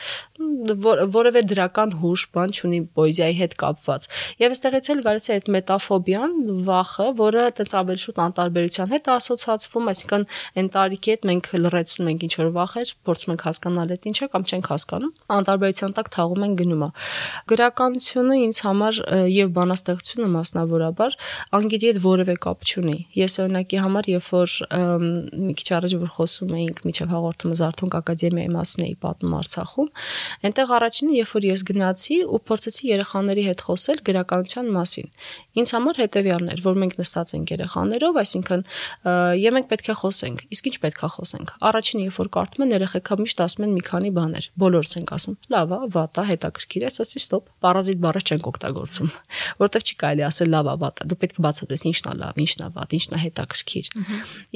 որևէ 1.20 1.42
դրական 1.50 1.94
հուշ 2.00 2.22
բան 2.34 2.54
չունի 2.56 2.80
պոեզիայի 2.96 3.36
հետ 3.40 3.56
կապված։ 3.60 4.08
Եվ 4.40 4.56
այստեղից 4.80 4.96
էլ 4.96 5.00
գալիս 5.04 5.26
է 5.28 5.34
այդ 5.34 5.48
մետաֆոբիան, 5.54 6.32
վախը, 6.64 7.06
որը 7.20 7.40
այտենց 7.50 7.72
ավելի 7.80 8.00
շուտ 8.00 8.20
անտարբերության 8.24 8.92
հետ 8.94 9.08
ասոցացվում, 9.14 9.88
այսինքն 9.90 10.24
այն 10.60 10.68
տարիքի 10.76 11.10
հետ 11.10 11.26
մենք 11.30 11.48
լրացնում 11.60 12.08
ենք 12.10 12.24
ինչ 12.24 12.34
որ 12.40 12.48
վախեր, 12.56 12.92
փորձում 13.04 13.32
ենք 13.34 13.44
հասկանալ 13.50 13.92
այդ 13.92 14.08
ինչա 14.10 14.28
կամ 14.30 14.46
չենք 14.50 14.70
հասկանում, 14.70 15.12
անտարբերության 15.36 15.94
տակ 16.00 16.10
թաղում 16.16 16.44
են 16.48 16.54
գնում 16.60 16.80
է։ 16.80 16.90
Գրականությունը 17.50 18.38
ինձ 18.40 18.60
համար 18.64 19.00
եւ 19.30 19.52
բանաստեղծությունը 19.60 20.28
մասնավորաբար 20.40 21.18
անգիրի 21.60 21.90
հետ 21.90 22.00
որևէ 22.00 22.34
կապ 22.40 22.58
չունի։ 22.70 22.96
Ես 23.20 23.36
օրինակի 23.44 23.80
համար, 23.84 24.10
երբ 24.10 24.30
որ 24.30 24.56
մի 25.50 25.54
քիչ 25.60 25.68
առաջ 25.80 25.96
որ 26.00 26.10
խոսում 26.16 26.54
էինք 26.60 26.82
միջև 26.88 27.10
հաղորդումը 27.10 27.56
Զարթոնք 27.60 27.96
ակադեմիայի 28.00 28.52
մասին 28.54 28.84
էի 28.86 28.96
պատմում 29.04 29.36
Արցախում, 29.40 29.88
այնտեղ 30.50 30.74
առաջինը, 30.80 31.12
երբ 31.20 31.34
որ 31.36 31.46
ես 31.50 31.64
գնացի 31.70 32.18
ու 32.30 32.40
փորձեցի 32.50 32.90
երեխաների 32.90 33.44
հետ 33.50 33.64
խոսել 33.66 34.02
գրականության 34.10 34.69
մասին, 34.76 35.08
Ինձ 35.50 35.70
համար 35.74 35.96
հետեւյալն 35.98 36.50
էր, 36.52 36.60
որ 36.62 36.76
մենք 36.78 36.92
նստած 37.00 37.30
ենք 37.34 37.50
երեխաներով, 37.50 38.18
այսինքն 38.20 38.60
եւ 39.40 39.54
մենք 39.56 39.68
պետք 39.70 39.88
է 39.90 39.94
խոսենք։ 39.98 40.44
Իսկ 40.54 40.68
ինչ 40.70 40.76
պետք 40.84 41.00
է 41.02 41.08
խոսենք։ 41.14 41.50
Առաջին 41.70 42.02
երբ 42.04 42.18
որ 42.20 42.30
կարդում 42.36 42.64
են 42.66 42.74
երեխեքա 42.76 43.16
միշտ 43.20 43.42
ասում 43.44 43.66
են 43.66 43.74
մի 43.74 43.82
քանի 43.90 44.12
բաներ։ 44.14 44.46
Բոլորս 44.62 44.94
ենք 45.00 45.10
ասում. 45.18 45.36
լավ 45.50 45.74
է, 45.74 45.80
վատ 45.90 46.20
է, 46.20 46.24
հետաքրքիր 46.30 46.82
է, 46.86 46.90
ասացի 46.90 47.20
ստոպ։ 47.20 47.50
Պարազիտ 47.66 47.98
բառը 48.06 48.22
չենք 48.30 48.50
օգտագործում, 48.50 49.10
որովհետեւ 49.60 49.90
չի 49.90 49.96
կարելի 50.00 50.24
ասել 50.30 50.54
լավ 50.54 50.70
է, 50.70 50.76
վատ 50.86 51.02
է։ 51.02 51.08
Դու 51.10 51.18
պետք 51.20 51.40
է 51.40 51.44
բացատրես 51.50 51.84
ինչն 51.90 52.10
է 52.10 52.14
լավ, 52.20 52.40
ինչն 52.46 52.62
է 52.62 52.70
վատ, 52.78 52.94
ինչն 53.00 53.18
է 53.18 53.22
հետաքրքիր։ 53.26 53.90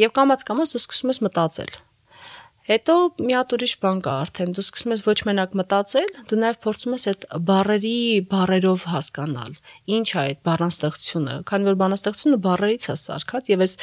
Եվ 0.05 0.15
կամած 0.15 0.47
կամած 0.55 0.75
դու 0.75 0.85
սկսում 0.85 1.15
ես 1.15 1.23
մտածել 1.27 1.75
Հետո 2.65 2.95
մի 3.21 3.35
հատ 3.37 3.51
ուրիշ 3.59 3.73
բան 3.83 3.99
կա 4.01 4.13
արդեն, 4.23 4.53
դու 4.57 4.63
սկսում 4.65 4.93
ես 4.95 5.01
ոչ 5.05 5.15
մենակ 5.29 5.57
մտածել, 5.61 6.07
դու 6.31 6.37
նաև 6.41 6.59
փորձում 6.65 6.95
ես 6.97 7.03
այդ 7.11 7.25
բառերի 7.45 7.97
բառերով 8.31 8.87
հասկանալ։ 8.89 9.51
Ինչ 9.93 10.07
է 10.09 10.17
այդ 10.23 10.41
բառանստեղծությունը, 10.49 11.35
քանի 11.51 11.69
որ 11.69 11.77
բառանստեղծությունը 11.83 12.39
բառերից 12.47 12.87
է 12.89 12.97
սարքած 13.05 13.51
եւ 13.53 13.65
այս 13.65 13.75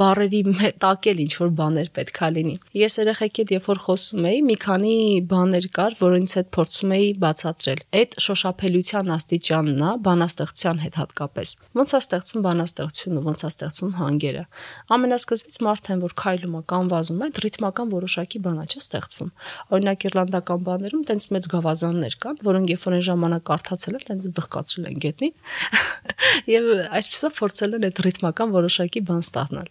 բառերի 0.00 0.40
տակել 0.80 1.20
ինչ 1.20 1.32
որ 1.36 1.52
բաներ 1.60 1.90
պետքա 2.00 2.30
լինի։ 2.40 2.56
Ես 2.80 2.96
երեխեքի 3.00 3.44
հետ 3.44 3.52
երբ 3.60 3.68
որ 3.68 3.82
խոսում 3.84 4.30
էի, 4.30 4.40
մի 4.48 4.56
քանի 4.64 4.96
բաներ 5.28 5.68
կար, 5.76 5.98
որոնց 6.00 6.38
հետ 6.40 6.50
փորձում 6.56 6.96
էի 6.96 7.12
բացատրել։ 7.20 7.84
Այդ 8.00 8.18
շոշափելիության 8.24 9.12
աստիճանն 9.20 9.84
է 9.84 9.92
բանաստեղծության 10.08 10.82
հետ 10.86 10.98
հատկապես։ 11.00 11.54
Ոնց 11.80 11.90
է 11.90 12.00
ստեղծվում 12.00 12.44
բանաստեղծությունը, 12.48 13.24
ոնց 13.28 13.40
է 13.40 13.48
ստեղծվում 13.50 13.94
հանգերը։ 14.00 14.44
Ամենասկզբից 14.96 15.60
մարդն 15.66 16.04
որ 16.04 16.14
քայլում 16.20 16.54
է 16.60 16.62
կամ 16.70 16.90
վազում 16.90 17.20
է, 17.20 17.30
ռիթմական 17.40 17.90
որոշակ 17.90 18.29
որակի 18.30 18.40
բանա 18.44 18.64
չէ 18.70 18.80
ստեղծվում։ 18.80 19.30
Օրինակ 19.74 20.04
իռլանդական 20.06 20.60
բաներում 20.66 21.02
տենց 21.10 21.24
մեծ 21.34 21.46
գավազաններ 21.50 22.14
կան, 22.22 22.36
որոնք 22.46 22.70
երբ 22.70 22.84
որ 22.86 22.96
այն 22.96 23.04
ժամանակ 23.06 23.44
կարդացել 23.50 23.96
են, 23.98 24.04
տենց 24.10 24.28
դղկացրել 24.38 24.86
են 24.90 25.00
գետնին։ 25.04 25.34
Եվ 26.54 26.68
այսպեսով 27.00 27.34
փորձել 27.40 27.76
են 27.80 27.86
այդ 27.90 28.00
ռիթմական 28.06 28.54
որոշակի 28.54 29.02
բան 29.10 29.22
ստանալ։ 29.26 29.68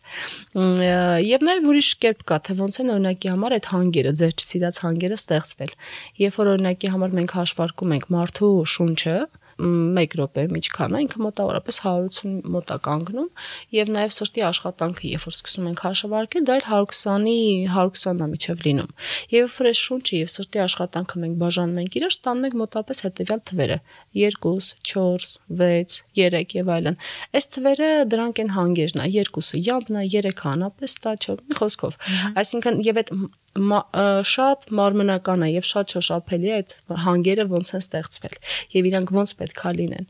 Եվ 1.29 1.45
նաև 1.49 1.69
ուրիշ 1.69 1.91
կերպ 2.03 2.23
կա, 2.29 2.39
թե 2.49 2.57
ոնց 2.59 2.79
են 2.83 2.93
օրինակի 2.99 3.31
համար 3.33 3.55
այդ 3.59 3.69
հանգերը, 3.69 4.13
ձեր 4.19 4.33
չսիրած 4.39 4.81
հանգերը 4.83 5.19
ստեղծվել։ 5.19 5.73
Երբ 6.19 6.39
որ 6.39 6.51
օրինակի 6.55 6.93
համար 6.95 7.15
մենք 7.19 7.35
հաշվարկում 7.39 7.95
ենք 7.99 8.09
մարդու 8.19 8.53
շունչը, 8.75 9.17
1 9.59 10.17
րոպե 10.19 10.47
միջքան 10.55 10.95
է, 10.95 11.03
ինքը 11.03 11.23
մոտավորապես 11.25 11.81
180 11.83 12.49
մոտ 12.55 12.73
է 12.73 12.79
կանգնում 12.87 13.29
եւ 13.75 13.93
նաեւ 13.99 14.15
սրտի 14.19 14.45
աշխատանքը, 14.49 15.05
երբ 15.09 15.27
որ 15.29 15.35
սկսում 15.35 15.69
ենք 15.69 15.83
հաշվարկել, 15.89 16.47
դա 16.49 16.57
էլ 16.59 16.65
120-ի 16.69 17.39
120-ա 17.69 18.29
միջև 18.29 18.63
լինում։ 18.69 18.93
Եվ 19.35 19.49
երբ 19.49 19.57
որ 19.59 19.69
այս 19.69 19.81
շունչը 19.81 20.19
եւ 20.19 20.29
սրտի 20.33 20.61
աշխատանքը 20.63 21.19
մենք 21.23 21.37
բաժանում 21.41 21.79
ենք 21.81 21.95
իրար, 21.99 22.13
ստանում 22.13 22.47
ենք 22.49 22.57
մոտավորապես 22.59 23.01
հետեւյալ 23.05 23.41
թվերը. 23.49 23.77
2, 24.19 24.51
4, 24.91 25.29
6, 25.61 25.97
3 26.19 26.55
եւ 26.59 26.71
այլն։ 26.75 26.99
Այս 27.39 27.49
թվերը 27.55 27.89
դրանք 28.13 28.41
են 28.43 28.53
հանգերն 28.57 29.03
է, 29.05 29.09
2-ը 29.29 29.63
յամբն 29.69 29.99
է, 29.99 30.05
3-ը 30.19 30.49
անապես 30.53 30.97
տա, 31.03 31.15
չէ՞, 31.19 31.37
մի 31.49 31.59
խոսքով։ 31.59 31.99
Այսինքն 32.43 32.81
եւ 32.89 33.01
այդ 33.03 33.13
շատ 33.55 34.69
մարմնական 34.77 35.43
է 35.45 35.49
եւ 35.55 35.65
շատ 35.69 35.93
շոշափելի 35.95 36.49
է 36.49 36.55
այդ 36.59 36.73
հանգերը 37.05 37.45
ոնց 37.49 37.71
են 37.73 37.83
ստեղծվել 37.83 38.35
եւ 38.75 38.89
իրանք 38.89 39.13
ոնց 39.17 39.33
պետքա 39.39 39.73
լինեն։ 39.79 40.07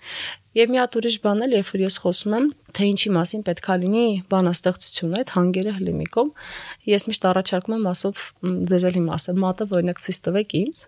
Եվ 0.59 0.71
մի 0.73 0.79
հատ 0.81 0.95
ուրիշ 0.99 1.17
բան 1.23 1.43
էլ, 1.45 1.51
երբ 1.59 1.67
որ 1.69 1.81
ես 1.85 1.97
խոսում 2.03 2.35
եմ, 2.35 2.45
թե 2.75 2.85
ինչի 2.89 3.09
մասին 3.15 3.43
պետքա 3.49 3.75
լինի 3.79 4.05
բանաստեղծությունը, 4.33 5.19
այդ 5.19 5.33
հանգերը 5.35 5.73
հլիմիկում, 5.79 6.31
ես 6.89 7.05
միշտ 7.09 7.27
առաջարկում 7.29 7.75
եմ 7.77 7.89
ասով 7.93 8.23
ձեզ 8.71 8.87
էլ 8.89 8.97
հիմա 8.99 9.13
ասեմ, 9.19 9.43
մատը 9.45 9.67
օրինակ 9.79 10.01
ցույց 10.03 10.19
տվեք 10.25 10.55
ինձ։ 10.59 10.81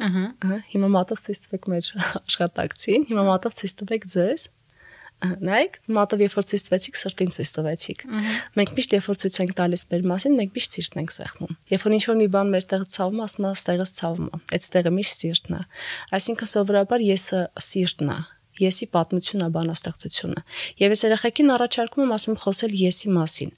Ահա։ 0.00 0.24
Հիմա 0.70 0.88
մատով 0.96 1.20
ցույց 1.26 1.40
տվեք 1.44 1.68
մեր 1.70 1.92
աշխատակցին, 2.24 3.06
հիմա 3.10 3.26
մատով 3.30 3.56
ցույց 3.60 3.76
տվեք 3.84 4.08
ձեզ 4.16 4.48
նայեք 5.20 5.76
մատով 5.96 6.22
երբ 6.24 6.34
որ 6.38 6.46
ցույց 6.50 6.62
տվեցիք 6.66 6.98
սրտին 7.00 7.32
ցույց 7.36 7.50
տվեցիք 7.56 8.04
մենք 8.56 8.72
միշտ 8.78 8.94
երբ 8.96 9.08
որ 9.10 9.20
ցույց 9.20 9.38
ենք 9.44 9.54
տալիս 9.60 9.84
մեր 9.90 10.06
մասին 10.10 10.36
մենք 10.40 10.56
միշտ 10.56 10.76
սիրտն 10.78 11.02
ենք 11.02 11.14
սեղմում 11.16 11.54
երբ 11.74 11.84
որ 11.86 11.96
ինչ 11.96 12.04
որ 12.08 12.18
մի 12.20 12.28
բան 12.36 12.52
մեր 12.56 12.68
տեղը 12.72 12.88
ցավում 12.96 13.24
ասում 13.26 13.48
է 13.50 13.52
ստեղս 13.60 13.94
ցավում 14.00 14.30
է 14.30 14.40
այդ 14.40 14.66
ստեղը 14.70 14.92
միշտ 14.96 15.24
սիրտն 15.24 15.58
է 15.60 15.62
այսինքն 16.20 16.50
սովորաբար 16.54 17.06
եսը 17.10 17.42
սիրտն 17.68 18.14
է 18.16 18.18
եսի 18.60 18.86
պատմությունն 18.94 19.46
է 19.46 19.50
բանաստեղծությունը։ 19.56 20.42
Եվ 20.80 20.94
ես 20.94 21.02
երեխեքին 21.06 21.52
առաջարկում 21.56 22.04
եմ 22.04 22.14
ասում 22.16 22.36
խոսել 22.44 22.74
եսի 22.80 23.10
մասին։ 23.16 23.50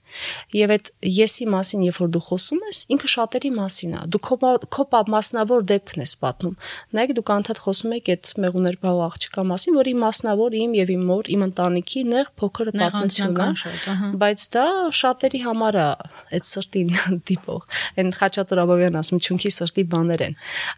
Եվ 0.53 0.73
այդ 0.77 0.91
եսի 1.13 1.47
մասին, 1.53 1.85
երբ 1.89 1.99
որ 2.03 2.11
դու 2.13 2.23
խոսում 2.29 2.61
ես, 2.69 2.81
ինքը 2.93 3.09
շատերի 3.13 3.51
մասին 3.57 3.93
է։ 3.93 4.03
Դու 4.13 4.23
քո 4.23 4.37
քո 4.73 4.85
մասնավոր 5.13 5.65
դեպքն 5.73 6.03
ես 6.03 6.13
պատմում։ 6.23 6.57
Նայեք 6.93 7.13
դուք 7.17 7.33
անդադ 7.33 7.61
խոսում 7.63 7.95
եք 7.97 8.11
այդ 8.13 8.33
մեղուներ 8.43 8.77
բաղ 8.83 9.01
աղջկա 9.07 9.45
մասին, 9.53 9.77
որի 9.79 9.95
մասնավոր 10.03 10.57
իմ 10.63 10.75
եւ 10.79 10.93
իմ 10.93 11.03
մոր, 11.09 11.31
իմ 11.33 11.45
ընտանիքի 11.49 12.03
նեղ 12.13 12.31
փոքր 12.43 12.71
պատմությունն 12.83 13.41
է։ 13.43 14.11
Բայց 14.23 14.45
դա 14.53 14.67
շատերի 15.01 15.41
համար 15.47 15.79
է 15.83 15.87
այդ 16.37 16.49
սրտին 16.53 16.93
դիպող։ 17.33 17.67
Այն 18.03 18.13
Խաչատուր 18.19 18.63
Աբովյան 18.63 18.99
ասում 19.03 19.23
ճունքի 19.27 19.53
սրտի 19.57 19.85
բաներ 19.93 20.25
են։ 20.27 20.37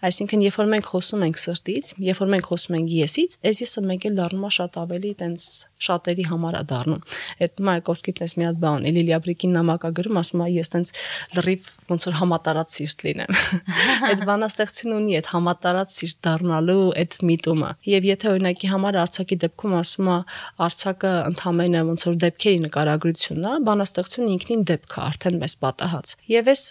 Այսինքն, 0.09 0.45
երբ 0.45 0.59
որ 0.61 0.71
մենք 0.75 0.88
խոսում 0.95 1.25
ենք 1.28 1.40
սրտից, 1.45 1.93
երբ 2.04 2.23
որ 2.25 2.31
մենք 2.35 2.49
խոսում 2.50 2.78
ենք 2.78 2.95
եսից, 2.95 3.38
այս 3.45 3.62
եսը 3.64 3.85
մեկ 3.90 4.07
էլ 4.09 4.13
դառնում 4.18 4.49
է 4.49 4.50
շատ 4.59 4.78
ավելի 4.85 5.12
տենց 5.21 5.47
շատերի 5.85 6.26
համար 6.30 6.59
է 6.59 6.62
դառնում։ 6.71 7.02
Այդ 7.44 7.62
Մայկովսկին 7.68 8.18
տես 8.21 8.35
մի 8.40 8.47
հատ 8.49 8.61
բան, 8.64 8.87
Լիլիա 8.94 9.18
Բրիկին 9.25 9.56
նամակա 9.59 9.90
գրում, 9.99 10.21
ասում 10.23 10.44
է 10.44 10.49
ես 10.54 10.73
տենց 10.75 10.92
լրիվ 11.35 11.73
ոնց 11.85 12.06
որ 12.09 12.14
համատարած 12.16 12.75
սիրտ 12.75 13.02
լինեմ։ 13.04 13.33
Այդ 14.09 14.23
բանաստեղծին 14.25 14.94
ունի 14.94 15.16
այդ 15.18 15.26
համատարած 15.35 15.97
սիրտ 15.99 16.18
դառնալու 16.25 16.85
այդ 17.02 17.16
միտումը։ 17.28 17.71
Եվ 17.90 18.06
եթե 18.09 18.30
օրինակի 18.35 18.71
համար 18.73 18.99
արցակի 19.04 19.38
դեպքում 19.44 19.75
ասում 19.80 20.09
է 20.09 20.16
արցակը 20.64 21.12
ընդամենը 21.28 21.83
ոնց 21.90 22.06
որ 22.09 22.16
դեպքերի 22.25 22.62
նկարագրությունն 22.64 23.44
է, 23.44 23.54
բանաստեղծությունը 23.68 24.33
ինքնին 24.35 24.64
դեպք 24.73 24.94
է 24.94 25.02
արդեն 25.04 25.38
մեզ 25.44 25.56
պատահած։ 25.64 26.14
Եվ 26.35 26.50
այս 26.54 26.62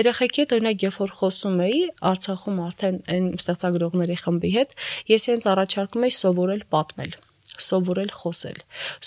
երեխեքի 0.00 0.44
հետ 0.44 0.54
օրինակ 0.54 0.84
երբ 0.84 0.98
որ 1.04 1.14
խոսում 1.20 1.60
էի 1.64 1.80
Արցախում 2.14 2.58
արդեն 2.64 2.98
այն 3.14 3.28
ստեղծագրողների 3.34 4.16
խմբի 4.24 4.50
հետ, 4.54 4.74
ես 5.10 5.28
ինձ 5.34 5.46
առաջարկում 5.54 6.04
էի 6.08 6.14
սովորել 6.14 6.62
պատմել 6.84 7.16
սովորել 7.60 8.10
խոսել, 8.14 8.58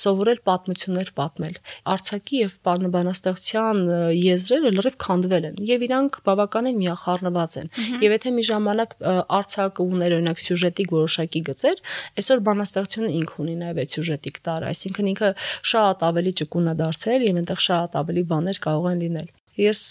սովորել 0.02 0.40
պատմություններ 0.48 1.10
պատմել։ 1.18 1.56
Արցակի 1.94 2.40
եւ 2.42 2.54
բանաստեղծության 2.94 3.82
եզրերը 4.18 4.72
լրիվ 4.78 4.98
քանդվել 5.04 5.48
են 5.50 5.58
եւ 5.68 5.86
իրանք 5.88 6.20
բավականին 6.28 6.80
միախառնված 6.82 7.58
են։ 7.62 7.72
Եվ 8.06 8.16
եթե 8.18 8.34
մի 8.38 8.46
ժամանակ 8.50 8.96
Արցակը 9.38 9.88
ուներ 9.88 10.18
օրինակ 10.18 10.44
սյուժետիկ 10.48 10.94
որոշակի 10.98 11.42
գծեր, 11.52 11.82
այսօր 12.24 12.44
բանաստեղծությունը 12.48 13.12
ինքը 13.18 13.40
ունի 13.44 13.56
նաեւ 13.68 13.82
այդ 13.84 13.98
սյուժետիկ 13.98 14.40
տարը, 14.48 14.72
այսինքն 14.72 15.12
ինքը 15.12 15.32
շատ 15.74 16.06
ավելի 16.08 16.36
ճկուն 16.42 16.72
է 16.72 16.76
դարձել 16.84 17.28
եւ 17.28 17.42
այնտեղ 17.44 17.64
շատ 17.68 18.00
ավելի 18.04 18.24
բաներ 18.32 18.62
կարող 18.68 18.92
են 18.94 19.02
լինել։ 19.08 19.34
Ես 19.58 19.82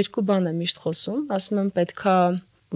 երկու 0.00 0.22
բան 0.30 0.44
եմ 0.50 0.60
միշտ 0.62 0.84
խոսում, 0.84 1.22
ասում 1.34 1.60
եմ 1.60 1.70
պետքա 1.80 2.16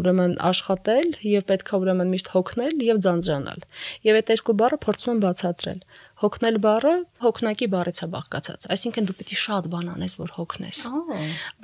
ուրեմն 0.00 0.32
աշխատել 0.48 1.10
եւ 1.28 1.44
պետքա 1.50 1.78
ուրեմն 1.84 2.10
միշտ 2.14 2.30
հոգնել 2.34 2.82
եւ 2.84 3.00
ձանձրանալ։ 3.04 3.60
Եվ 4.08 4.18
այդ 4.20 4.32
երկու 4.34 4.56
բառը 4.60 4.78
փորձում 4.84 5.12
եմ 5.14 5.20
բացատրել։ 5.24 5.80
Հոգնել 6.24 6.58
բառը 6.64 6.94
հոգնակի 7.24 7.68
բառից 7.74 8.02
է 8.04 8.08
բաղկացած, 8.14 8.66
այսինքն 8.74 9.08
դու 9.10 9.16
պիտի 9.20 9.38
շատ 9.44 9.70
բան 9.74 9.88
անես, 9.94 10.16
որ 10.18 10.34
հոգնես։ 10.38 10.82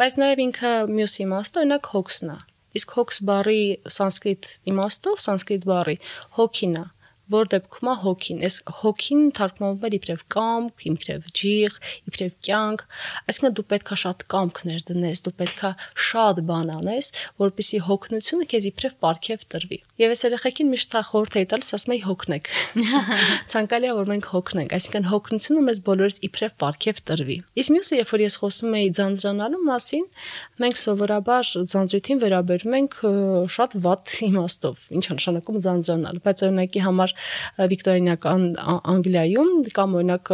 Բայց 0.00 0.16
նաեւ 0.20 0.42
ինքը 0.46 0.72
մյուս 0.94 1.14
իմաստը 1.26 1.60
օրինակ 1.64 1.90
հոգսն 1.94 2.30
է։ 2.30 2.38
Իսկ 2.70 2.96
հոգս 3.00 3.20
բառի 3.30 3.62
սանսկրիտ 3.98 4.50
իմաստով 4.70 5.22
սանսկրիտ 5.26 5.64
բառի 5.70 5.96
հոգին 6.38 6.76
է 6.78 6.84
որ 7.30 7.50
դեպքում 7.54 7.90
է 7.90 7.94
հոգին։ 8.04 8.40
Այս 8.46 8.56
հոգին 8.80 9.22
թարգմանվում 9.38 9.86
է 9.86 9.92
իբրև 10.00 10.24
կամք, 10.34 10.84
իբրև 10.90 11.28
ջիղ, 11.40 11.78
իբրև 12.10 12.34
կյանք։ 12.50 12.84
Այսինքն 13.30 13.56
դու 13.60 13.66
պետքա 13.70 13.98
շատ 14.04 14.24
կամքներ 14.34 14.80
դնես, 14.90 15.22
դու 15.26 15.34
պետքա 15.40 15.70
շատ 16.10 16.42
բան 16.50 16.72
անես, 16.80 17.12
որպեսզի 17.40 17.80
հոգնությունը 17.90 18.48
քեզ 18.50 18.68
իբրև 18.70 18.96
ապարքև 19.00 19.46
տրվի։ 19.50 19.78
Եվ 20.00 20.12
այս 20.14 20.22
երեխեքին 20.24 20.70
միշտ 20.72 20.90
թա 20.94 21.00
խորհուրդ 21.10 21.34
էի 21.40 21.46
տալիս, 21.50 21.70
ասում 21.76 21.92
էի 21.94 22.00
հոգնեք։ 22.06 22.50
Ցանկալի 23.52 23.88
է 23.90 23.94
որ 24.00 24.06
մենք 24.10 24.28
հոգնենք, 24.30 24.74
այսինքն 24.76 25.08
հոգնությունը 25.10 25.64
մեզ 25.66 25.80
բոլորից 25.88 26.20
իբրև 26.30 26.54
ապարքև 26.56 27.00
տրվի։ 27.10 27.36
Իսկ 27.60 27.74
մյուսը, 27.74 27.98
երբ 28.00 28.12
որ 28.14 28.24
ես 28.24 28.38
խոսում 28.40 28.76
էի 28.80 28.88
ձանձրանալու 28.96 29.60
մասին, 29.68 30.06
մենք 30.60 30.80
սովորաբար 30.80 31.50
ձանձրույթին 31.74 32.22
վերաբերում 32.24 32.76
ենք 32.80 32.96
շատ 33.56 33.76
վատ 33.84 34.14
իմաստով։ 34.30 34.88
Ինչ 35.00 35.04
է 35.04 35.16
նշանակում 35.20 35.60
ձանձրանալ, 35.68 36.20
բայց 36.24 36.44
օրինակի 36.48 36.84
համար 36.86 37.14
վիկտորինական 37.70 38.46
Անգլիայում 38.94 39.52
կամ 39.76 39.98
օրինակ 40.00 40.32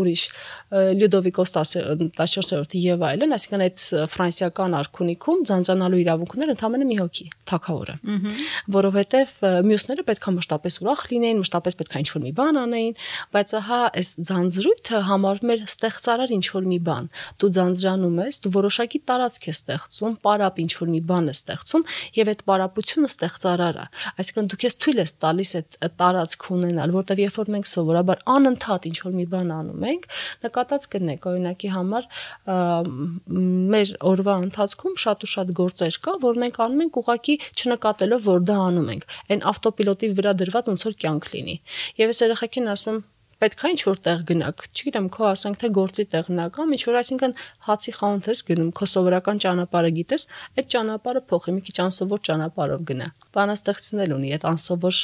ուրիշ 0.00 0.24
Լյուդովիկոս 0.70 1.50
14-րդի 1.50 2.80
եւ 2.84 3.00
այլն, 3.02 3.32
այսինքն 3.34 3.64
այդ 3.64 3.84
ֆրանսիական 4.12 4.74
արքունիքում 4.80 5.40
ձանձրանալու 5.50 6.00
իրավունքները 6.04 6.54
ընդամենը 6.54 6.86
մի 6.90 6.98
հոգի, 7.00 7.26
թակավորը, 7.50 7.96
որովհետեւ 8.76 9.32
մյուսները 9.66 10.04
պետքա 10.10 10.34
մշտապես 10.36 10.78
ուրախ 10.84 11.02
լինեին, 11.10 11.40
մշտապես 11.42 11.78
պետքա 11.80 12.02
ինչ-որ 12.04 12.22
մի 12.22 12.32
բան 12.38 12.60
անեին, 12.60 12.94
բայց 13.34 13.54
ահա 13.60 13.80
այս 14.00 14.10
ձանձրույթը 14.30 15.00
համարվում 15.10 15.52
էր 15.54 15.64
ստեղծարար 15.66 16.34
ինչ-որ 16.38 16.68
մի 16.70 16.78
բան։ 16.86 17.10
Դու 17.40 17.50
ձանձրանում 17.58 18.20
ես, 18.30 18.40
դու 18.46 18.52
որոշակի 18.60 19.00
տարածք 19.10 19.48
ես 19.50 19.60
ստեղծում, 19.60 20.14
պարապ 20.24 20.60
ինչ-որ 20.64 20.90
մի 20.94 21.00
բան 21.10 21.30
ես 21.30 21.40
ստեղծում 21.40 21.84
եւ 22.20 22.30
այդ 22.30 22.42
պարապությունը 22.50 23.10
ստեղծարար 23.10 23.80
է։ 23.80 23.86
Այսինքն 24.20 24.50
դու 24.50 24.60
քեզ 24.60 24.76
թույլ 24.80 25.00
ես 25.00 25.12
տալիս 25.24 25.52
այդ 25.60 25.78
տարածք 26.00 26.46
ունենալ, 26.56 26.94
որտեղ 26.96 27.22
երբ 27.24 27.38
որ 27.40 27.52
մենք 27.54 27.70
սովորաբար 27.70 28.22
անընդհատ 28.34 28.88
ինչ-որ 28.90 29.14
մի 29.20 29.26
բան 29.34 29.52
անում 29.56 29.86
ենք, 29.90 30.08
նկատած 30.46 30.88
կնեք, 30.94 31.28
օրինակի 31.30 31.72
համար 31.76 32.08
մեր 33.76 33.94
օրվա 34.10 34.36
ընթացքում 34.46 34.98
շատ 35.04 35.24
ու 35.28 35.30
շատ 35.34 35.54
գործեր 35.60 36.00
կա, 36.08 36.16
որ 36.24 36.42
մենք 36.44 36.60
անում 36.66 36.84
ենք 36.86 37.00
ուղակի 37.04 37.38
չնկատելով, 37.60 38.26
որ 38.30 38.44
դա 38.50 38.58
անում 38.70 38.92
ենք։ 38.96 39.08
Այն 39.30 39.46
ավտոպիլոտի 39.52 40.12
վրա 40.20 40.36
դրված 40.40 40.74
ոնց 40.74 40.86
որ 40.90 41.00
կյանք 41.04 41.32
լինի։ 41.34 41.56
Եվ 42.00 42.14
այս 42.14 42.22
երեխեքին 42.26 42.70
ասում 42.74 42.94
եմ 43.00 43.08
պետք 43.40 43.62
է 43.64 43.68
ինչ 43.72 43.80
որ 43.88 43.98
տեղ 44.04 44.22
գնաք։ 44.28 44.62
Չգիտեմ, 44.68 45.06
քո 45.16 45.26
ասենք 45.30 45.60
թե 45.62 45.68
գործի 45.78 46.04
տեղն 46.12 46.40
է 46.42 46.46
կամ 46.56 46.74
ինչ 46.76 46.80
որ, 46.84 46.98
այսինքն 47.00 47.34
հացի 47.66 47.94
խանութ 47.96 48.28
ես 48.28 48.42
գնում, 48.50 48.72
քո 48.76 48.88
սովորական 48.92 49.40
ճանապարհը 49.44 49.92
գիտես, 49.96 50.26
այդ 50.60 50.68
ճանապարհը 50.74 51.22
փոխի, 51.30 51.54
մի 51.56 51.64
քիչ 51.70 51.76
անսովոր 51.86 52.22
ճանապարհով 52.28 52.84
գնա։ 52.90 53.08
Բանաստեղծնել 53.36 54.14
ունի 54.16 54.30
այդ 54.36 54.44
անսովոր 54.50 54.96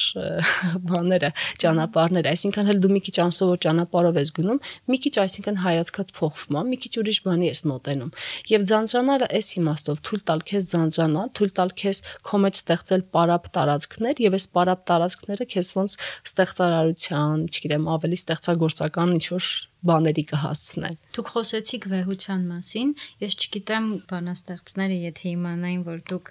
բաները, 0.90 1.30
ճանապարհները, 1.62 2.32
այսինքն 2.36 2.70
հəl 2.70 2.80
դու 2.82 2.90
մի 2.96 3.00
քիչ 3.06 3.16
անսովոր 3.26 3.60
ճանապարհով 3.66 4.18
ես 4.20 4.32
գնում, 4.36 4.60
մի 4.90 4.98
քիչ 5.06 5.14
այսինքն 5.22 5.60
հայացքդ 5.62 6.12
փոխվում 6.16 6.66
մի 6.66 6.78
քիչ 6.82 6.92
ուրիշ 7.02 7.20
բանի 7.26 7.46
ես 7.46 7.60
մոտենում։ 7.70 8.10
Եվ 8.50 8.66
ձանձրանալը 8.70 9.28
այս 9.36 9.48
իմաստով 9.60 10.02
թույլ 10.06 10.22
տալ 10.26 10.42
քեզ 10.50 10.70
ձանձրանալ, 10.72 11.30
թույլ 11.36 11.52
տալ 11.56 11.72
քեզ 11.82 12.02
քո 12.26 12.40
մեջ 12.46 12.60
ստեղծել 12.62 13.06
պարապ 13.16 13.48
տարածքներ 13.56 14.22
եւ 14.26 14.36
այս 14.36 14.46
պարապ 14.56 14.84
տարածքները 14.90 15.48
քեզ 15.54 15.70
ոնց 15.76 15.96
ստեղծարարության, 16.26 17.46
չգիտեմ, 17.52 17.88
ավելի 17.96 18.20
ստեղծագործական 18.26 19.16
ինչ 19.16 19.26
որ 19.36 19.50
բաների 19.86 20.22
կհասցնեն։ 20.30 20.96
Դուք 21.16 21.28
խոսեցիք 21.32 21.84
վեհության 21.92 22.42
մասին։ 22.50 22.92
Ես 23.22 23.36
չգիտեմ 23.36 23.86
բանաստեղծները 24.10 24.96
եթե 25.02 25.26
իմանային, 25.32 25.82
որ 25.86 26.00
դուք 26.10 26.30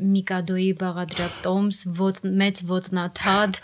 Միկադոյի 0.00 0.72
բաղադրատ 0.80 1.38
տոմս, 1.44 1.78
ոտ, 2.00 2.20
մեծ 2.40 2.62
ոտնաթաթ, 2.70 3.60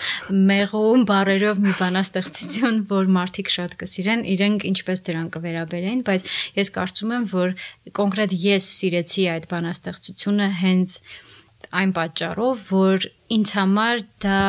մեղում 0.51 1.05
բարերով 1.11 1.63
մի 1.67 1.75
բանաստեղծություն, 1.81 2.81
որ 2.93 3.13
մարդիկ 3.17 3.53
շատ 3.57 3.77
կսիրեն, 3.83 4.25
իրենք 4.37 4.67
ինչպես 4.73 5.05
դրան 5.07 5.31
կվերաբերեն, 5.37 6.03
բայց 6.07 6.33
ես 6.61 6.73
կարծում 6.77 7.15
եմ, 7.17 7.29
որ 7.33 7.55
կոնկրետ 8.01 8.37
ես 8.47 8.69
սիրեցի 8.77 9.25
այդ 9.37 9.49
բանաստեղծությունը 9.53 10.51
հենց 10.61 10.99
այն 11.77 11.95
պատճառով, 11.97 12.67
որ 12.77 13.09
ինձ 13.37 13.55
համար 13.57 14.05
դա 14.23 14.41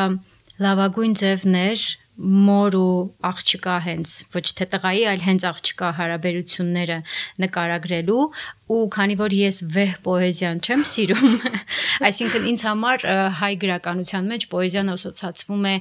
լավագույն 0.63 1.16
ձևներ 1.22 1.88
մոր 2.17 2.75
ու 2.77 2.93
աղջկա 3.30 3.75
հենց 3.86 4.13
ոչ 4.34 4.45
թե 4.58 4.65
տղայի, 4.73 5.03
այլ 5.12 5.21
հենց 5.27 5.43
աղջկա 5.51 5.89
հարաբերությունները 5.97 6.97
նկարագրելու 7.43 8.23
ու 8.73 8.80
քանի 8.95 9.17
որ 9.21 9.36
ես 9.38 9.60
վեհ 9.75 9.93
պոեզիան 10.08 10.63
չեմ 10.65 10.82
սիրում, 10.91 11.36
այսինքն 12.10 12.49
ինձ 12.51 12.65
համար 12.67 13.06
հայ 13.41 13.53
գրականության 13.63 14.32
մեջ 14.34 14.47
պոեզիան 14.53 14.91
ասոցացվում 14.97 15.69
է 15.69 15.75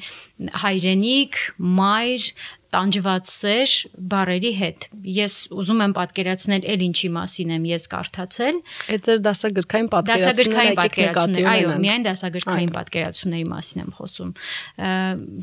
հայրենիք, 0.67 1.41
մայր, 1.81 2.31
տանջված 2.77 3.31
սեր 3.33 3.75
բարերի 4.13 4.51
հետ։ 4.61 4.87
Ես 5.17 5.35
ուզում 5.57 5.83
եմ 5.87 5.93
պատկերացնել 5.97 6.67
էլ 6.77 6.83
ինչի 6.87 7.09
մասին 7.17 7.53
եմ 7.57 7.65
ես 7.71 7.89
կարդացել։ 7.95 8.59
Այդ 8.97 9.07
ձեր 9.07 9.23
դասագրքային 9.27 9.89
պատկերացումները, 9.95 10.37
դասագրքային 10.37 10.77
պատկերացումներ, 10.81 11.49
այո, 11.53 11.77
միայն 11.87 12.07
դասագրքային 12.07 12.75
պատկերացումների 12.77 13.47
մասին 13.53 13.85
եմ 13.87 13.93
խոսում։ 13.97 14.33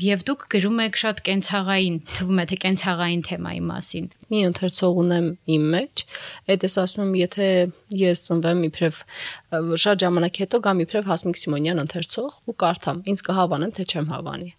Եվ 0.04 0.24
դուք 0.30 0.46
գրում 0.54 0.84
եք 0.84 1.00
շատ 1.04 1.24
կենցաղային, 1.30 1.98
թվում 2.14 2.44
է 2.44 2.46
թե 2.54 2.60
կենցաղային 2.64 3.24
թեմայի 3.30 3.64
մասին 3.74 4.08
մի 4.34 4.42
ընթերցող 4.50 5.00
ունեմ 5.04 5.30
իմ 5.54 5.64
մեջ, 5.74 6.04
այդ 6.50 6.66
ես 6.66 6.76
ասում 6.82 7.04
եմ, 7.04 7.14
եթե 7.22 7.48
ես 7.94 8.22
ծնվեմ 8.26 8.62
իբրև 8.68 9.00
շատ 9.54 10.02
ժամանակ 10.02 10.38
հետո 10.42 10.60
գամ 10.64 10.80
իբրև 10.84 11.08
Հասմիկ 11.10 11.38
Սիմոնյան 11.38 11.82
ընթերցող 11.84 12.38
ու 12.50 12.54
կարդամ, 12.64 13.02
ինձ 13.14 13.22
կհավանեմ 13.28 13.72
թե 13.78 13.84
չեմ 13.94 14.08
հավանի։ 14.10 14.50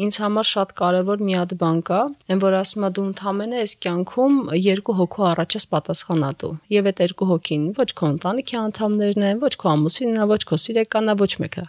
Ինձ 0.00 0.18
համար 0.22 0.48
շատ 0.50 0.72
կարևոր 0.80 1.24
մի 1.26 1.34
հատ 1.36 1.52
բան 1.60 1.80
կա, 1.90 2.00
այն 2.30 2.40
որ 2.40 2.56
ասում 2.60 2.86
է 2.86 2.90
դու 2.96 3.04
ընդհանրապես 3.10 3.60
այս 3.60 3.74
կյանքում 3.84 4.38
երկու 4.70 4.96
հոգու 5.00 5.26
առաջ 5.30 5.56
ես 5.58 5.66
պատասխանատու։ 5.74 6.52
Եվ 6.72 6.90
այդ 6.90 7.02
երկու 7.04 7.28
հոգին 7.30 7.66
ոչ 7.76 7.88
քո 8.00 8.10
ընտանիքի 8.14 8.58
անդամներն 8.60 9.28
են, 9.30 9.44
ոչ 9.44 9.54
քո 9.60 9.70
ամուսինն 9.74 10.22
է, 10.24 10.28
ոչ 10.30 10.42
քո 10.48 10.60
սիրեկանն 10.64 11.12
է, 11.12 11.18
ոչ 11.20 11.32
մեկը։ 11.44 11.64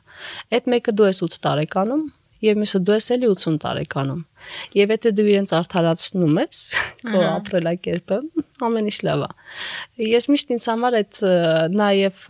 Այդ 0.56 0.72
մեկը 0.76 0.96
դու 1.02 1.12
ես 1.12 1.24
8 1.28 1.42
տարեկանում 1.48 2.06
եւ 2.42 2.60
մյուսը 2.62 2.80
դու 2.88 2.96
ես 2.98 3.08
էլի 3.16 3.28
80 3.32 3.58
տարեկանում։ 3.62 4.22
Եվ 4.78 4.94
եթե 4.96 5.12
դու 5.18 5.26
իրենց 5.32 5.52
արդարացնում 5.58 6.40
ես 6.42 6.62
քո 7.06 7.20
ապրելակերպը, 7.28 8.18
ամեն 8.68 8.88
ինչ 8.92 8.98
լավ 9.08 9.26
է։ 9.26 9.30
Ես 10.12 10.28
միշտ 10.34 10.54
ինձ 10.56 10.68
համար 10.72 10.98
այդ 11.02 11.20
նաև 11.82 12.24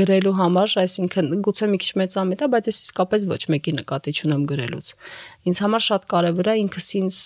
գրելու 0.00 0.34
համար, 0.40 0.76
այսինքն 0.84 1.32
գուցե 1.46 1.70
մի 1.72 1.80
քիչ 1.82 1.90
մեծամետ 2.02 2.46
է, 2.46 2.50
բայց 2.54 2.70
ես 2.70 2.78
իսկապես 2.86 3.26
ոչ 3.32 3.42
մեկի 3.56 3.74
նկատի 3.80 4.14
չունեմ 4.20 4.46
գրելուց։ 4.52 4.92
Ինձ 5.50 5.64
համար 5.66 5.86
շատ 5.90 6.06
կարևոր 6.14 6.52
է 6.52 6.56
ինքս 6.66 6.88
ինձ 7.02 7.18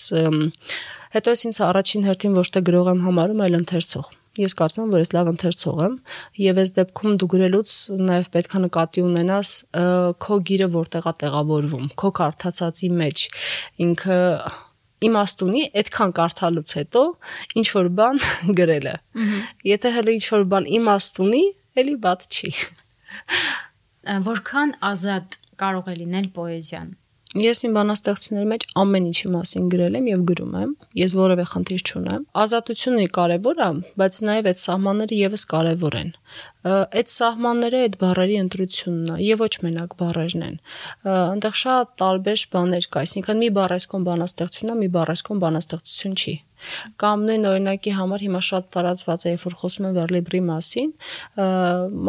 հետո 1.11 1.37
ես 1.37 1.45
ինձ 1.51 1.61
առաջին 1.69 2.09
հերթին 2.09 2.41
ոչ 2.41 2.49
թե 2.55 2.65
գրող 2.71 2.91
եմ 2.95 3.05
համարում, 3.11 3.45
այլ 3.45 3.61
ընթերցող 3.61 4.11
ես 4.41 4.57
կարծում 4.59 4.83
եմ, 4.85 4.95
որ 4.95 5.03
ես 5.05 5.13
լավ 5.17 5.31
ընթերցող 5.31 5.83
եմ 5.87 5.95
եւ 6.41 6.61
այս 6.63 6.73
դեպքում 6.79 7.19
դու 7.21 7.29
գրելուց 7.35 7.75
նաեւ 8.11 8.31
պետքա 8.37 8.63
նկատի 8.65 9.05
ունենաս 9.11 9.53
քո 10.25 10.39
գիրը 10.51 10.69
որտեղա 10.77 11.13
տեղավորվում, 11.25 11.87
քո 12.01 12.11
կարդացածի 12.21 12.91
մեջ 13.01 13.25
ինքը 13.87 14.19
իմաստ 15.11 15.45
ունի 15.47 15.63
այդքան 15.81 16.15
կարդալուց 16.19 16.75
հետո 16.81 17.03
ինչ 17.61 17.67
որ 17.77 17.91
բան 18.01 18.23
գրելը։ 18.59 18.95
Եթե 19.71 19.93
հələ 19.97 20.17
ինչ 20.19 20.25
որ 20.35 20.47
բան 20.53 20.69
իմաստ 20.81 21.21
ունի, 21.25 21.45
էլի 21.81 21.97
բաց 22.05 22.27
չի։ 22.31 22.53
Որքան 24.31 24.75
ազատ 24.91 25.39
կարող 25.61 25.93
է 25.93 25.95
լինել 26.01 26.29
պոեզիան։ 26.37 26.91
Ես 27.39 27.61
իմ 27.63 27.77
բանաստեղծությունների 27.77 28.49
մեջ 28.51 28.65
ամեն 28.81 29.05
ինչի 29.07 29.29
մասին 29.31 29.67
գրել 29.71 29.99
եմ 30.01 30.07
եւ 30.11 30.23
գրում 30.31 30.55
եմ։ 30.61 30.71
Ես 30.99 31.13
որևէ 31.15 31.45
խնդիր 31.51 31.85
չունեմ։ 31.87 32.25
Ազատությունը 32.43 33.05
կարեւոր 33.15 33.63
է, 33.63 33.69
բայց 34.03 34.19
նաեւ 34.27 34.49
այդ 34.51 34.61
սահմանները 34.65 35.19
եւս 35.21 35.47
կարեւոր 35.55 35.97
են։ 36.01 36.11
Այդ 36.91 37.13
սահմանները 37.15 37.85
այդ 37.87 37.95
բառերի 38.03 38.37
ընտրությունն 38.41 39.15
է 39.15 39.19
եւ 39.31 39.45
ոչ 39.47 39.55
մենակ 39.63 39.97
բառերն 40.03 40.45
են։ 40.51 40.61
Այնտեղ 41.15 41.59
շատ 41.63 41.95
տարբեր 42.03 42.47
բաներ 42.51 42.91
կա, 42.91 43.07
այսինքն 43.07 43.43
մի 43.47 43.55
բառեսկոն 43.61 44.11
բանաստեղծություն 44.11 44.75
է, 44.75 44.79
մի 44.83 44.89
բառեսկոն 44.99 45.45
բանաստեղծություն 45.47 46.19
չի։ 46.19 46.35
Կամ 47.01 47.25
նույն 47.29 47.47
օրինակի 47.51 47.93
համար 47.97 48.25
հիմա 48.27 48.41
շատ 48.51 48.69
տարածված 48.77 49.25
է, 49.27 49.33
երբ 49.35 49.45
որ 49.47 49.57
խոսում 49.61 49.87
են 49.91 49.95
Վերլիբրի 49.97 50.41
մասին, 50.51 50.91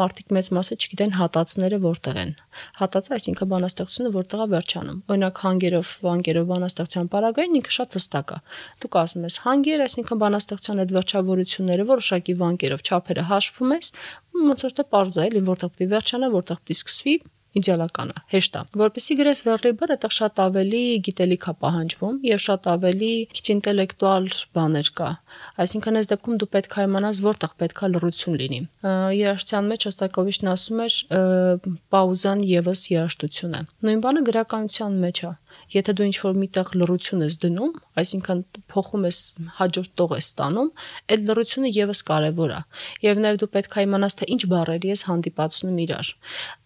մարդիկ 0.01 0.33
մեծ 0.37 0.49
մասը 0.57 0.77
չգիտեն 0.81 1.15
հատածները 1.17 1.79
որտեղ 1.85 2.19
են։ 2.21 2.33
Հատածը, 2.81 3.11
այսինքն 3.17 3.51
բանաստեղծությունը 3.51 4.11
որտեղ 4.15 4.41
է 4.41 4.47
վերջանում։ 4.51 4.97
Օրինակ 5.11 5.41
հանգերով, 5.41 5.91
վանգերով 6.05 6.47
բանաստեղծության 6.51 7.11
параգրաֆն 7.15 7.59
ինքը 7.61 7.75
շատ 7.77 7.97
հստակ 7.97 8.31
է։ 8.31 8.39
Դուք 8.81 8.97
ասում 9.01 9.27
ես 9.27 9.37
հանգեր, 9.45 9.83
այսինքն 9.87 10.21
բանաստեղծության 10.21 10.81
այդ 10.81 10.95
վերջավորությունները 10.97 11.85
որոշակի 11.91 12.35
վանգերով 12.41 12.85
չափերը 12.91 13.27
հաշվում 13.31 13.75
ես, 13.77 13.93
ոնց 14.51 14.65
որ 14.67 14.75
թե 14.81 14.87
parz 14.91 15.15
է, 15.15 15.27
էլի 15.31 15.45
որտեղ 15.51 15.71
պետք 15.71 15.85
է 15.85 15.91
վերջանա, 15.95 16.31
որտեղ 16.35 16.59
պետք 16.61 16.71
է 16.71 16.81
սկսվի, 16.81 17.15
իդեալական 17.57 18.11
է, 18.13 18.21
հեշտ 18.31 18.53
է։ 18.55 18.61
Որպեսի 18.81 19.15
գրես 19.19 19.41
վերլիբր, 19.47 19.91
այդտեղ 19.95 20.13
շատ 20.17 20.41
ավելի 20.45 20.83
գիտելիք 21.07 21.47
է 21.51 21.53
պահանջվում 21.61 22.15
եւ 22.31 22.41
շատ 22.45 22.69
ավելի 22.71 23.11
քիչ 23.35 23.45
ինտելեկտուալ 23.55 24.29
բաներ 24.55 24.91
կա։ 25.01 25.09
Այսինքն 25.65 25.99
այս 26.01 26.11
դեպքում 26.11 26.39
դու 26.41 26.49
պետք 26.55 26.77
է 26.79 26.85
իմանաս 26.87 27.21
որտեղ 27.27 27.55
պետք 27.61 27.81
է 27.81 27.89
լրություն 27.91 28.37
լինի։ 28.41 28.61
Երաժշտության 29.19 29.69
մեջ 29.71 29.87
Ոստակովիչն 29.91 30.51
ասում 30.51 30.81
էր 30.85 30.95
պաուզան 31.91 32.43
եւս 32.51 32.81
երաժշտություն 32.91 33.57
է։ 33.59 33.61
Նույն 33.87 34.03
բանը 34.05 34.23
գրականության 34.31 34.99
մեջ 35.01 35.21
է։ 35.27 35.31
Եթե 35.71 35.93
դու 35.99 36.05
ինչ-որ 36.07 36.37
միտեղ 36.41 36.71
լրություն 36.79 37.23
ես 37.25 37.35
դնում, 37.43 37.71
այսինքն 38.01 38.41
փոխում 38.71 39.05
ես 39.07 39.19
հաջորդ 39.57 39.91
տող 39.99 40.15
ես 40.15 40.27
ստանում, 40.31 40.69
այդ 41.11 41.25
լրությունը 41.27 41.71
եւս 41.75 42.01
կարեւոր 42.07 42.55
է։ 42.55 42.61
Եվ 43.07 43.21
նաեւ 43.25 43.39
դու 43.41 43.51
պետք 43.55 43.77
է 43.81 43.85
իմանաս 43.87 44.17
թե 44.21 44.29
ինչ 44.35 44.41
բառերի 44.51 44.91
ես 44.91 45.05
հանդիպացնում 45.11 45.81
իրար։ 45.85 46.11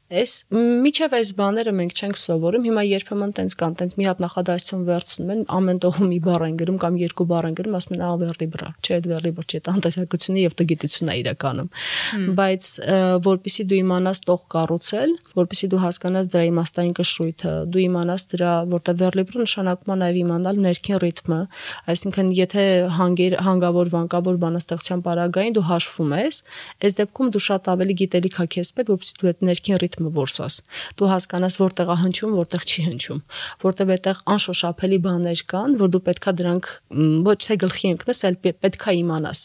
Էս 0.06 0.32
միչև 0.54 1.14
այս 1.18 1.30
բաները 1.34 1.72
մենք 1.74 1.94
չենք 1.98 2.20
սովորում։ 2.22 2.66
Հիմա 2.68 2.82
երբեմն 2.86 3.32
տենց 3.40 3.54
կան, 3.58 3.76
տենց 3.80 3.94
մի 3.98 4.06
հատ 4.06 4.20
նախադասություն 4.22 4.84
վերցնում 4.86 5.32
են, 5.34 5.40
ամեն 5.56 5.80
տող 5.82 5.98
մի 6.06 6.20
բառ 6.28 6.44
են 6.46 6.60
գրում 6.60 6.78
կամ 6.84 7.00
երկու 7.02 7.26
բառ 7.32 7.48
են 7.50 7.56
գրում, 7.58 7.78
ասում 7.80 7.96
են 7.96 8.04
ավերլիբրա։ 8.06 8.70
Չէ, 8.86 8.92
այդ 8.96 9.08
վերլիբր 9.10 9.48
չի, 9.50 9.62
տանտեսակությունը 9.66 10.44
եւ 10.46 10.54
տգիտությունն 10.62 11.10
է 11.10 11.16
իրականում։ 11.26 11.70
Բայց 12.38 12.70
որpիսի 13.26 13.66
դու 13.66 13.80
իմանաս 13.82 14.22
տող 14.30 14.42
կառուցել, 14.54 15.16
որpիսի 15.42 15.70
դու 15.74 15.82
հասկանաս 15.86 16.30
դրա 16.36 16.46
իմաստային 16.54 16.94
կշռույթը, 17.02 17.56
դու 17.74 17.84
իմանաս 17.86 18.28
դրա, 18.36 18.54
որտեղ 18.76 18.96
վերլիբրը 19.02 19.46
նշանակում 19.46 19.90
է 19.90 19.98
նաեւ 20.06 20.22
իմանալ 20.22 20.62
ներքին 20.66 21.02
ռիթմը, 21.06 21.40
այսինքն 21.96 22.32
եթե 22.46 22.66
հանգեր 23.00 23.38
հանգավոր 23.46 23.92
վանկավոր 23.96 24.40
բանաստեղծության 24.46 25.04
պարագային 25.06 25.56
դու 25.56 25.66
հաշվում 25.66 26.16
ես, 26.20 26.42
այս 26.86 26.98
դեպքում 27.00 27.32
դու 27.36 27.44
շատ 27.46 27.70
ավելի 27.76 27.98
գիտելիք 28.06 28.40
հա 28.42 28.46
քեզ 28.56 28.72
պետք, 28.76 28.94
որpիսի 28.96 29.16
դու 29.22 29.32
այդ 29.32 29.46
ներքին 29.50 29.80
ռիթմը 29.96 30.12
որսաս։ 30.16 30.56
Դու 31.00 31.10
հասկանաս 31.12 31.56
որտեղ 31.62 31.92
է 31.92 31.96
հնչում, 32.02 32.34
որտեղ 32.40 32.66
չի 32.66 32.84
հնչում, 32.86 33.20
որտեղ 33.64 33.92
այդտեղ 33.96 34.22
անշոշափելի 34.36 35.00
բաներ 35.06 35.44
կան, 35.52 35.76
որ 35.80 35.92
դու 35.96 36.02
պետքա 36.06 36.34
դրանք 36.40 36.70
ոչ 37.26 37.38
թե 37.46 37.58
գլխի 37.64 37.92
ընկնես, 37.96 38.24
այլ 38.30 38.38
պետքա 38.66 38.96
իմանաս։ 39.00 39.40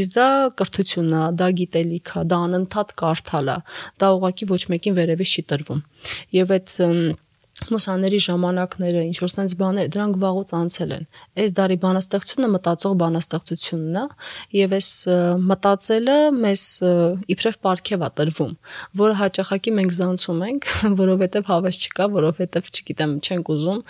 Իսկ 0.00 0.14
դա 0.14 0.28
կրթությունն 0.60 1.14
է, 1.14 1.24
դա 1.40 1.48
գիտելիք 1.60 2.14
է, 2.14 2.24
դա 2.30 2.40
անընդհատ 2.44 2.96
կարդալ 3.00 3.52
է։ 3.54 3.58
Դա 4.00 4.12
ուղղակի 4.18 4.50
ոչ 4.54 4.62
մեկին 4.74 4.98
վերևից 5.00 5.34
չի 5.34 5.46
տրվում։ 5.54 5.84
Եվ 6.34 6.54
այդ 6.58 6.78
մուսաների 7.54 8.18
ժամանակները, 8.24 9.02
ինչ 9.08 9.18
որ 9.22 9.30
sense 9.30 9.54
բաներ, 9.60 9.90
դրանք 9.94 10.16
վաղուց 10.24 10.52
անցել 10.58 10.94
են։ 10.96 11.04
Այս 11.38 11.52
դարի 11.58 11.76
բանաստեղծությունը 11.84 12.48
մտածող 12.54 12.96
բանաստեղծությունն 13.02 14.00
է, 14.00 14.04
եւ 14.58 14.74
այս 14.78 14.88
մտածելը 15.52 16.18
մեզ 16.40 16.66
իբրև 17.36 17.58
պարգև 17.68 18.04
է 18.08 18.10
տրվում, 18.18 18.52
որը 19.04 19.16
հաճախակի 19.22 19.74
մենք 19.78 19.96
զանցում 20.02 20.44
ենք, 20.50 20.70
որովհետեւ 21.04 21.48
հավես 21.54 21.82
չկա, 21.86 22.10
որովհետեւ 22.18 22.70
չգիտեմ, 22.74 23.16
չենք 23.22 23.54
ուզում, 23.54 23.82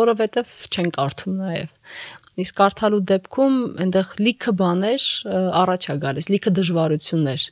որովհետեւ 0.00 0.58
չենք 0.72 1.00
կարդում 1.00 1.40
նաեւ 1.44 1.80
իսկ 2.34 2.56
կարդալու 2.58 3.02
դեպքում 3.06 3.58
այնտեղ 3.84 4.08
լիքը 4.26 4.52
բաներ 4.58 5.04
առաջ 5.60 5.84
է 5.86 5.94
գալիս, 6.02 6.28
լիքը 6.34 6.52
դժվարություններ 6.58 7.44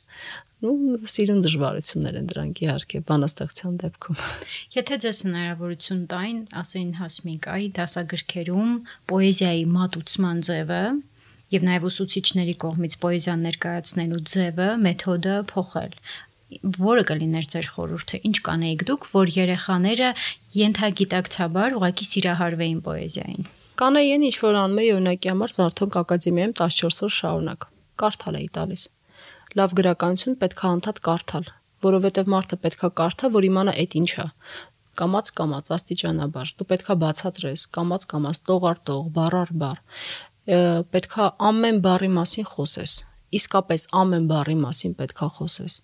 ու 0.63 0.99
սիրուն 1.13 1.41
դժվարություններ 1.43 2.17
են 2.19 2.27
դրանք 2.31 2.61
իհարկե 2.63 2.99
բանաստեղծության 3.09 3.79
դեպքում։ 3.83 4.19
Եթե 4.77 4.97
ձեզ 5.03 5.19
հնարավորություն 5.27 6.03
տային, 6.13 6.41
ասեին 6.63 6.91
Հասմիկ, 6.99 7.47
այ 7.53 7.63
դասագրքերում 7.77 8.75
պոեզիայի 9.11 9.65
մատուցման 9.77 10.43
ձևը 10.47 10.83
եւ 11.53 11.65
նաեւ 11.67 11.87
ուսուցիչների 11.89 12.55
կողմից 12.63 12.93
պոեզիան 13.03 13.43
ներկայացնելու 13.47 14.21
ձևը, 14.33 14.69
մեթոդը 14.87 15.35
փոխել 15.53 15.97
որը 16.83 17.03
կլիներ 17.09 17.45
ձեր 17.53 17.67
խորհուրդը 17.73 18.19
ինչ 18.29 18.37
կանեիք 18.47 18.83
դուք 18.89 19.05
որ 19.09 19.31
երեխաները 19.35 20.09
յենթագիտակցաբար 20.53 21.77
ուղակի 21.79 22.07
սիրահարվեին 22.09 22.81
պոեզիային 22.87 23.47
կանեին 23.81 24.25
ինչ 24.29 24.35
որ 24.43 24.59
անում 24.63 24.81
էի 24.83 24.91
օրինակի 24.93 25.31
համար 25.33 25.55
Զարթոնք 25.57 25.97
ակադեմիայում 26.03 26.53
14 26.61 27.05
օր 27.07 27.15
շարունակ 27.17 27.67
կարդալ 28.03 28.37
էի 28.41 28.49
տալիս 28.59 28.83
լավ 29.59 29.75
գրականություն 29.79 30.37
պետք 30.43 30.63
է 30.63 30.67
անդադ 30.73 31.01
կարդալ, 31.07 31.49
որովհետև 31.83 32.29
մարդը 32.33 32.57
պետք 32.63 32.85
է 32.87 32.89
կարդա, 32.99 33.29
որ 33.33 33.49
իմանա 33.49 33.73
այդ 33.83 33.97
ինչ 34.03 34.11
է 34.23 34.27
կամած 34.99 35.31
կամած 35.37 35.71
աստիճանաբար 35.73 36.51
դու 36.59 36.67
պետքա 36.69 36.95
բացատրես 37.01 37.63
կամած 37.77 38.03
կամած 38.11 38.39
տող 38.49 38.67
առ 38.69 38.81
տող 38.89 39.07
բառ 39.15 39.37
առ 39.39 39.53
բառ 39.63 39.79
պետքա 40.93 41.25
ամեն 41.49 41.79
բառի 41.87 42.09
մասին 42.17 42.47
խոսես 42.51 42.93
իսկապես 43.33 43.85
ամեն 43.97 44.27
բառի 44.29 44.55
մասին 44.59 44.93
պետքա 44.99 45.29
խոսես 45.37 45.77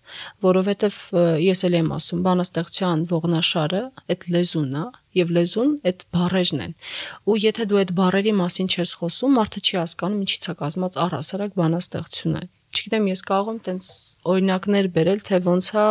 որովհետև 0.45 0.99
ես 1.45 1.63
էլ 1.69 1.77
եմ 1.79 1.89
ասում 1.97 2.21
բանաստեղծության 2.27 3.05
ողնաշարը 3.13 3.81
այդ 4.13 4.27
լեզուն 4.35 4.77
է 4.83 4.85
եւ 5.19 5.33
լեզուն 5.39 5.73
այդ 5.89 6.05
բառերն 6.13 6.63
են 6.67 6.77
ու 7.25 7.39
եթե 7.49 7.67
դու 7.71 7.81
այդ 7.81 7.95
բառերի 8.03 8.35
մասին 8.43 8.69
չես 8.69 8.93
խոսում 9.01 9.35
մարդը 9.39 9.65
չի 9.65 9.79
հասկանում 9.79 10.23
ինչի՞ց 10.29 10.49
է 10.53 10.57
կազմած 10.61 11.01
առհասարակ 11.09 11.57
բանաստեղծությունը 11.63 12.43
չգիտեմ, 12.73 13.11
ես 13.13 13.21
կարող 13.29 13.53
եմ 13.53 13.61
տենց 13.69 13.91
օրինակներ 14.33 14.89
բերել, 14.95 15.23
թե 15.29 15.43
ոնց 15.49 15.71
է 15.75 15.85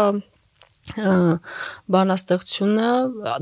բանաստեղծությունը 1.92 2.88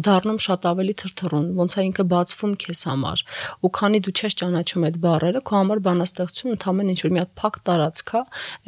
դառնում 0.03 0.39
շատ 0.43 0.67
ավելի 0.71 0.95
թրթռուն, 1.03 1.47
ոնց 1.59 1.77
է 1.77 1.85
ինքը 1.87 2.05
բացվում 2.11 2.55
քեզ 2.63 2.81
համար։ 2.91 3.23
Ու 3.63 3.71
քանի 3.77 4.01
դու 4.07 4.15
չես 4.17 4.37
ճանաչում 4.41 4.87
այդ 4.89 4.97
բառերը, 5.05 5.43
քո 5.47 5.57
համար 5.61 5.83
բանաստեղծությունը 5.87 6.57
ընդհանրեն 6.57 6.93
ինչ 6.95 7.01
որ 7.05 7.15
մի 7.17 7.23
հատ 7.23 7.33
փակ 7.43 7.59
տարածք 7.69 8.13
է, 8.17 8.23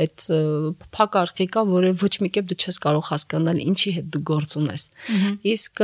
այդ 0.04 0.26
փակ 0.98 1.18
արխիկ 1.22 1.58
է, 1.58 1.64
որը 1.74 1.92
ոչ 2.04 2.12
մի 2.22 2.30
կերպ 2.38 2.50
դու 2.52 2.58
չես 2.58 2.80
կարող 2.86 3.04
հասկանալ 3.08 3.62
ինչի 3.66 3.94
հետ 3.98 4.10
դու 4.14 4.24
գործ 4.30 4.56
ունես։ 4.62 4.82
Իսկ 5.54 5.82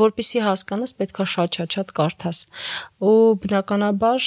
որpիսի 0.00 0.44
հասկանաս, 0.46 0.96
պետքա 1.00 1.28
շատ-շատ 1.34 1.94
կարդաս։ 2.00 2.38
Ու 3.00 3.12
բնականաբար 3.40 4.24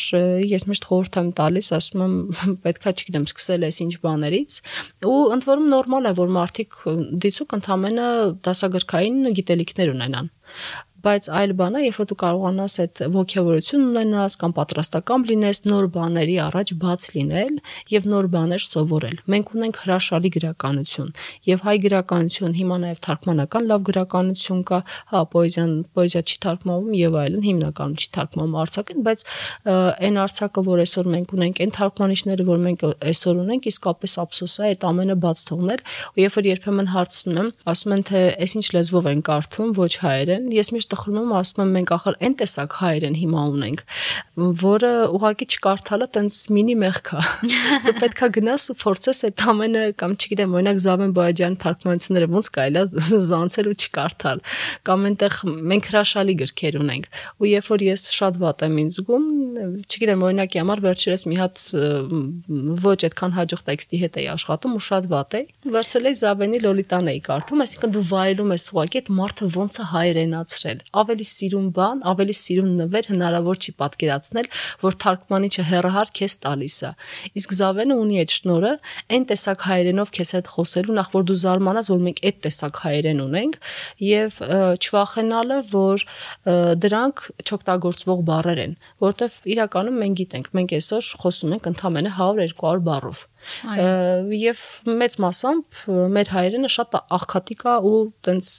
ես 0.50 0.64
միշտ 0.70 0.88
խորհուրդ 0.90 1.18
եմ 1.22 1.28
տալիս, 1.38 1.68
ասում 1.78 2.04
եմ, 2.06 2.16
պետքա, 2.64 2.94
չգիտեմ, 2.98 3.28
սկսել 3.30 3.66
ես 3.68 3.80
ինչ 3.86 3.94
բաներից, 4.06 4.56
ու 5.10 5.20
ընդ 5.36 5.46
որում 5.50 5.68
նորմալ 5.74 6.10
է, 6.10 6.14
որ 6.18 6.34
մարդիկ 6.40 6.80
դիցուկ 7.26 7.54
ընդամենը 7.60 8.08
դասագրքային 8.50 9.30
գիտելիքներ 9.38 9.94
ունենան 9.94 10.32
բայց 11.04 11.28
այլ 11.36 11.54
բան 11.60 11.76
է, 11.76 11.82
երբ 11.84 11.98
որ 12.00 12.08
դու 12.10 12.18
կարողանաս 12.24 12.76
այդ 12.84 13.02
ողջավորություն 13.14 13.82
ունենաս 13.90 14.36
կամ 14.40 14.54
պատրաստական 14.56 15.26
լինես 15.30 15.60
նոր 15.68 15.88
բաների 15.94 16.36
առաջ 16.48 16.74
բաց 16.84 17.08
լինել 17.14 17.58
եւ 17.94 18.08
նոր 18.14 18.28
բաներ 18.34 18.64
սովորել։ 18.64 19.18
Մենք 19.34 19.52
ունենք 19.54 19.80
հրաշալի 19.84 20.32
գրականություն 20.38 21.10
եւ 21.50 21.66
հայ 21.68 21.76
գրականություն, 21.84 22.56
հիմա 22.60 22.78
նաեւ 22.84 23.02
թարգմանական 23.04 23.68
լավ 23.74 23.84
գրականություն 23.90 24.62
կա, 24.70 24.80
հա, 25.12 25.24
պոեզիան, 25.34 25.74
պոեզիա 25.98 26.24
չի 26.24 26.38
թարգմանվում 26.48 26.96
եւ 27.04 27.18
այլն, 27.24 27.44
հիմնականում 27.44 27.98
չի 28.00 28.10
թարգմանվում 28.16 28.58
արցակին, 28.64 29.04
բայց 29.04 29.26
այն 30.08 30.20
արցակը, 30.24 30.64
որ 30.72 30.84
այսօր 30.84 31.12
մենք 31.14 31.36
ունենք, 31.36 31.62
այն 31.64 31.74
թարգմանիչները, 31.78 32.48
որ 32.48 32.64
մենք 32.64 32.86
այսօր 33.12 33.42
ունենք, 33.44 33.68
իսկապես 33.74 34.16
ափսոս 34.24 34.56
է 34.64 34.72
այդ 34.72 34.88
ամենը 34.94 35.18
բաց 35.24 35.44
թողնել։ 35.52 35.84
Ու 36.14 36.24
երբ 36.24 36.38
որ 36.38 36.50
երբեմն 36.54 36.92
հարցնում 36.94 37.40
եմ, 37.44 37.50
ասում 37.74 37.94
են 37.94 38.04
թե 38.10 38.22
այս 38.44 38.56
ինչ 38.60 38.68
լեզվով 38.74 39.10
են 39.14 39.24
կարդում, 39.28 39.74
ոչ 39.84 39.94
հայերեն, 40.04 40.48
ես 40.54 40.72
միշտ 40.74 40.93
տխրում 40.94 41.20
եմ, 41.24 41.34
ասում 41.42 41.64
եմ 41.64 41.74
մենք 41.78 41.94
ախր 41.98 42.18
այն 42.24 42.36
տեսակ 42.44 42.78
հայեր 42.80 43.06
են 43.10 43.18
հիմա 43.24 43.44
ունենք, 43.54 43.84
որը 44.64 44.92
ուղակի 45.18 45.48
չկարդալը 45.54 46.08
տենց 46.14 46.38
մինի 46.54 46.76
մեղք 46.84 47.12
է։ 47.14 47.24
Դու 47.84 47.96
պետքա 48.04 48.30
գնաս 48.38 48.68
ու 48.74 48.78
փորձես 48.84 49.24
այդ 49.28 49.44
ամենը 49.54 49.84
կամ 50.00 50.16
չգիտեմ, 50.18 50.56
օրինակ 50.58 50.82
Զավեն 50.84 51.14
Բոյաջյանի 51.18 51.60
թարգմանությունները 51.64 52.30
ոնց 52.34 52.50
կարելի 52.58 52.82
է 52.84 53.22
զանցել 53.34 53.70
ու 53.74 53.76
չկարդալ։ 53.84 54.44
Կամ 54.88 55.06
այնտեղ 55.10 55.38
մենք 55.74 55.90
հրաշալի 55.94 56.36
գրքեր 56.44 56.78
ունենք։ 56.84 57.10
Ու 57.44 57.50
երբ 57.54 57.70
որ 57.74 57.86
ես 57.88 58.06
շատ 58.14 58.40
վատ 58.44 58.66
եմ 58.68 58.78
ինձ 58.84 58.98
զգում, 59.00 59.28
չգիտեմ, 59.84 60.24
օրինակի 60.28 60.62
համար 60.64 60.84
վերջերս 60.84 61.26
մի 61.30 61.38
հատ 61.40 61.64
ոչ 62.84 63.00
այդքան 63.08 63.36
հաջող 63.38 63.64
տեքստի 63.70 64.02
հետ 64.04 64.20
էի 64.24 64.28
աշխատում 64.34 64.78
ու 64.78 64.84
շատ 64.88 65.10
վատ 65.14 65.38
էի։ 65.40 65.46
Վերցել 65.74 66.10
էի 66.10 66.18
Զավենի 66.24 66.62
Լոլիտան 66.64 67.12
էի 67.14 67.22
կարդում, 67.28 67.64
այսինքն 67.64 67.94
դու 67.98 68.06
վայելում 68.14 68.54
ես 68.54 68.68
ուղղակի 68.74 69.02
այդ 69.04 69.14
մարդը 69.20 69.50
ոնց 69.58 69.80
է 69.84 69.88
հայերենացրել։ 69.94 70.83
Ավելի 70.94 71.26
սիրուն 71.30 71.68
բան, 71.78 72.02
ավելի 72.12 72.36
սիրուն 72.40 72.74
նվեր 72.80 73.10
հնարավոր 73.14 73.60
չի 73.64 73.74
պատկերացնել, 73.82 74.50
որ 74.84 74.98
թարգմանիչը 75.04 75.66
հերահար 75.70 76.12
քեզ 76.20 76.36
տալիս 76.44 76.78
է։ 76.84 76.92
Իսկ 77.40 77.56
Զավենը 77.60 77.98
ունի 78.04 78.20
այդ 78.24 78.34
շնորը, 78.38 78.74
այն 79.14 79.28
տեսակ 79.34 79.66
հայերենով 79.68 80.14
քեզ 80.18 80.34
հետ 80.38 80.52
խոսելու, 80.54 80.98
նախ 81.00 81.12
որ 81.14 81.28
դու 81.30 81.40
զարմանաս, 81.44 81.92
որ 81.94 82.04
մենք 82.08 82.24
այդ 82.24 82.40
տեսակ 82.44 82.82
հայերեն 82.84 83.24
ունենք 83.24 83.60
եւ 84.14 84.40
չվախենալը, 84.84 85.60
որ 85.74 86.08
դրանք 86.84 87.26
չօգտագործվող 87.44 88.26
բառեր 88.30 88.64
են, 88.64 88.78
որովհետեւ 89.04 89.40
իրականում 89.54 90.02
մենք 90.04 90.20
գիտենք, 90.24 90.50
մենք 90.58 90.76
այսօր 90.80 91.12
խոսում 91.24 91.56
ենք 91.58 91.70
ընդամենը 91.74 92.18
100-200 92.18 92.84
բառով 92.90 93.28
եւ 94.44 94.62
մեծ 95.04 95.18
մասամբ 95.24 95.82
մեր 96.16 96.32
հայերենը 96.34 96.70
շատ 96.74 96.98
աղքատիկ 97.18 97.66
է 97.70 97.76
ու 97.90 98.00
տենց 98.28 98.50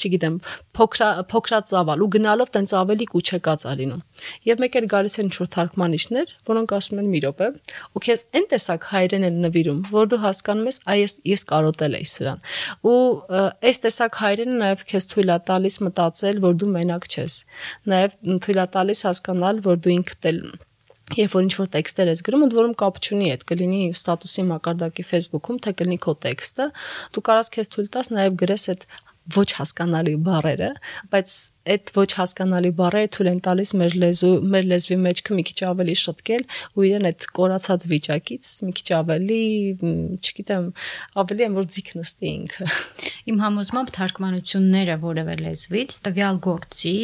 չգիտեմ 0.00 0.38
փոքրա 0.74 1.08
փոքրածավալ 1.30 2.04
ու 2.04 2.08
գնալով 2.14 2.50
տենց 2.54 2.74
ավելի 2.80 3.06
կուչեկած 3.12 3.66
է 3.70 3.74
լինում 3.80 4.02
եւ 4.48 4.62
մեկ 4.64 4.78
էլ 4.80 4.88
գալիս 4.94 5.18
են 5.20 5.28
ինչ-որ 5.28 5.50
թարգմանիչներ 5.54 6.34
որոնք 6.50 6.74
ասում 6.78 7.02
են 7.04 7.10
մի 7.14 7.22
րոպե 7.24 7.48
ու 7.94 8.02
քեզ 8.08 8.24
այն 8.34 8.48
տեսակ 8.54 8.88
հայերեն 8.90 9.26
են 9.30 9.38
նվիրում 9.44 9.80
որ 9.94 10.10
դու 10.14 10.20
հասկանում 10.24 10.70
ես 10.70 10.80
այ 10.94 10.98
ես 11.34 11.46
կարոտել 11.54 11.98
էի 12.00 12.08
սրան 12.14 12.44
ու 12.90 12.98
այս 13.70 13.82
տեսակ 13.86 14.20
հայերենը 14.24 14.60
նաեւ 14.64 14.86
քեզ 14.90 15.08
թույլ 15.14 15.34
է 15.34 15.40
տալիս 15.54 15.80
մտածել 15.86 16.44
որ 16.44 16.60
դու 16.62 16.70
մենակ 16.74 17.10
չես 17.14 17.40
նաեւ 17.94 18.20
թույլ 18.46 18.62
է 18.64 18.68
տալիս 18.78 19.04
հասկանալ 19.08 19.66
որ 19.68 19.82
դու 19.84 19.94
ինքդ 19.98 20.30
էլ 20.32 20.40
Երբ 21.12 21.34
որ 21.36 21.42
ինչ-որ 21.44 21.66
տեքստեր 21.74 22.10
ես 22.14 22.20
գրում, 22.24 22.44
ընդ 22.46 22.54
որում 22.56 22.76
կապ 22.80 23.00
չունի 23.04 23.26
այդ 23.34 23.42
կլինի 23.50 23.80
ստատուսի 23.92 24.44
մակարդակի 24.50 25.04
Facebook-ում, 25.04 25.58
թե 25.66 25.72
կլինի 25.80 25.98
քո 26.00 26.14
տեքստը, 26.24 26.68
դու 27.12 27.24
կարաս 27.28 27.50
քեզ 27.54 27.70
թույլ 27.74 27.90
տաս 27.92 28.10
նաև 28.14 28.38
գրես 28.40 28.64
այդ 28.72 28.86
ոչ 29.34 29.46
հասկանալի 29.56 30.14
բառերը, 30.24 30.70
բայց 31.12 31.34
այդ 31.74 31.92
ոչ 31.96 32.08
հասկանալի 32.18 32.72
բառերը 32.80 33.10
թույլ 33.14 33.30
են 33.30 33.38
տալիս 33.46 33.70
մեր 33.80 33.94
լեզու, 34.02 34.32
մեր 34.52 34.66
լեզվի 34.72 34.98
մեջքը 35.04 35.36
մի 35.38 35.44
քիչ 35.48 35.56
ավելի 35.68 35.94
շտկել 36.00 36.44
ու 36.74 36.84
իրեն 36.88 37.08
այդ 37.08 37.26
կորացած 37.38 37.86
վիճակից 37.92 38.50
մի 38.68 38.74
քիչ 38.80 38.88
ավելի, 38.98 39.40
չգիտեմ, 40.20 40.68
ավելի 41.24 41.46
են 41.48 41.56
որ 41.56 41.70
ձիգ 41.72 41.88
նստի 42.00 42.28
ինքը։ 42.34 42.68
Իմ 43.32 43.40
համոզմամբ 43.44 43.94
թարգմանությունները 43.96 44.98
որևէ 45.08 45.38
լեզվից 45.40 45.98
տվյալ 46.04 46.42
գործի 46.44 46.98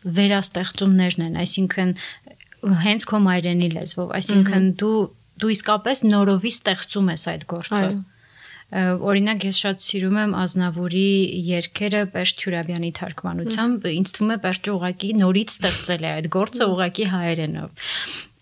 վերաստեղծումներն 0.00 1.26
են, 1.28 1.34
այսինքն 1.44 1.90
հենց 2.60 3.06
քո 3.10 3.20
մայրենի 3.26 3.68
լեզվով, 3.76 4.14
այսինքն 4.20 4.70
դու 4.80 5.00
դու 5.40 5.52
իսկապես 5.56 6.02
նորովի 6.10 6.52
ստեղծում 6.60 7.12
ես 7.14 7.26
այդ 7.32 7.44
գործը։ 7.50 7.90
Օրինակ 9.10 9.44
ես 9.48 9.60
շատ 9.64 9.80
սիրում 9.82 10.18
եմ 10.20 10.34
Ազնավուրի 10.40 11.06
երկերը 11.48 12.02
Պերճ 12.14 12.34
Թյուրաբյանի 12.40 12.90
թարգմանությամբ, 13.00 13.88
ինձ 13.90 14.12
թվում 14.14 14.30
է 14.30 14.36
Պերճը 14.44 14.74
ուղակի 14.76 15.10
նորից 15.20 15.54
ստեղծել 15.56 16.04
է 16.06 16.10
այդ 16.10 16.28
գործը 16.36 16.68
ուղակի 16.70 17.06
հայերենով 17.14 17.88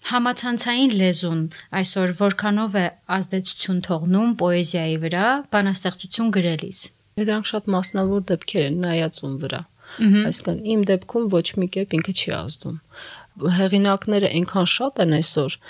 համացանցային 0.09 0.93
լեզուն 0.99 1.41
այսօր 1.79 2.13
որքանով 2.19 2.77
է 2.81 2.85
ազդեցություն 3.17 3.81
թողնում 3.89 4.31
պոեզիայի 4.41 4.95
վրա 5.05 5.25
բանաստեղծություն 5.53 6.31
գրելիս։ 6.37 6.79
Դրանք 7.19 7.49
շատ 7.51 7.69
մասնավոր 7.75 8.23
դեպքեր 8.31 8.69
են 8.69 8.79
նայածուն 8.85 9.35
վրա։ 9.43 9.61
Այսինքն 9.99 10.59
իմ 10.73 10.85
դեպքում 10.89 11.29
ոչ 11.35 11.47
մի 11.59 11.69
կերպ 11.75 11.95
ինքը 11.99 12.15
չի 12.19 12.33
ազդում 12.39 12.81
հեղինակները 13.59 14.33
այնքան 14.39 14.73
շատ 14.79 15.05
են 15.05 15.15
այսօր, 15.19 15.61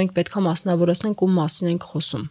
մենք 0.00 0.12
պետքա 0.20 0.44
մասնավորեցնենք 0.50 1.24
ում 1.26 1.40
մասին 1.40 1.72
ենք 1.74 1.88
խոսում 1.92 2.28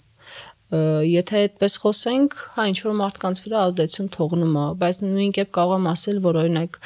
եթե 0.70 1.40
այդպես 1.40 1.76
խոսենք, 1.82 2.34
հա 2.54 2.64
ինչ 2.70 2.78
որ 2.86 2.94
մարդկանց 3.00 3.40
վրա 3.42 3.62
ազդեցություն 3.70 4.10
թողնում 4.14 4.52
է, 4.54 4.66
բայց 4.84 5.00
նույն 5.02 5.32
կերպ 5.38 5.52
կարող 5.58 5.80
եմ 5.80 5.88
ասել, 5.90 6.20
որ 6.26 6.38
օրինակ 6.44 6.78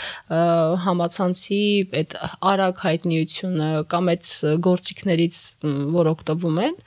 համացանցի 0.86 1.60
այդ 2.00 2.15
արագ 2.54 2.80
հայտնիությունը 2.86 3.69
կամ 3.91 4.12
այդ 4.13 4.32
գործիքներից, 4.69 5.41
որ 6.00 6.12
օգտվում 6.13 6.63
են, 6.63 6.80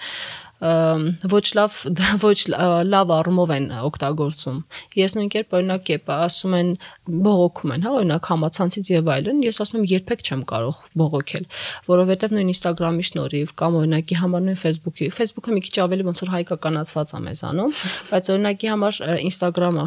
ոչ 0.57 1.47
լավ 1.57 1.73
ոչ 2.29 2.39
լավ 2.49 3.11
առումով 3.13 3.51
են 3.57 3.67
օգտագործում։ 3.85 4.61
Ես 4.97 5.15
նույն 5.17 5.29
կերպ 5.35 5.57
օրինակ 5.59 5.91
եփ 5.93 6.09
ասում 6.17 6.55
են 6.57 6.71
բողոքում 7.07 7.73
են, 7.77 7.85
հա, 7.85 7.91
օրինակ 8.01 8.29
համացանցից 8.33 8.91
եւ 8.95 9.11
այլն, 9.17 9.43
ես 9.45 9.61
ասում 9.67 9.79
եմ 9.83 9.87
երբեք 9.93 10.25
չեմ 10.27 10.43
կարող 10.49 10.81
բողոքել, 10.97 11.45
որովհետեւ 11.87 12.35
նույն 12.37 12.53
Instagram-ի 12.57 13.05
շնորհիվ 13.11 13.53
կամ 13.61 13.77
օրինակի 13.81 14.19
համար 14.23 14.45
նույն 14.47 14.61
Facebook-ի, 14.65 15.11
Facebook-ը 15.17 15.57
մի 15.57 15.63
քիչ 15.67 15.77
ավելի 15.85 16.07
ոնց 16.09 16.23
որ 16.25 16.33
հայկականացված 16.37 17.13
է 17.13 17.21
մեզանում, 17.27 17.77
բայց 18.11 18.31
օրինակի 18.37 18.71
համար 18.73 19.01
Instagram-ը 19.27 19.87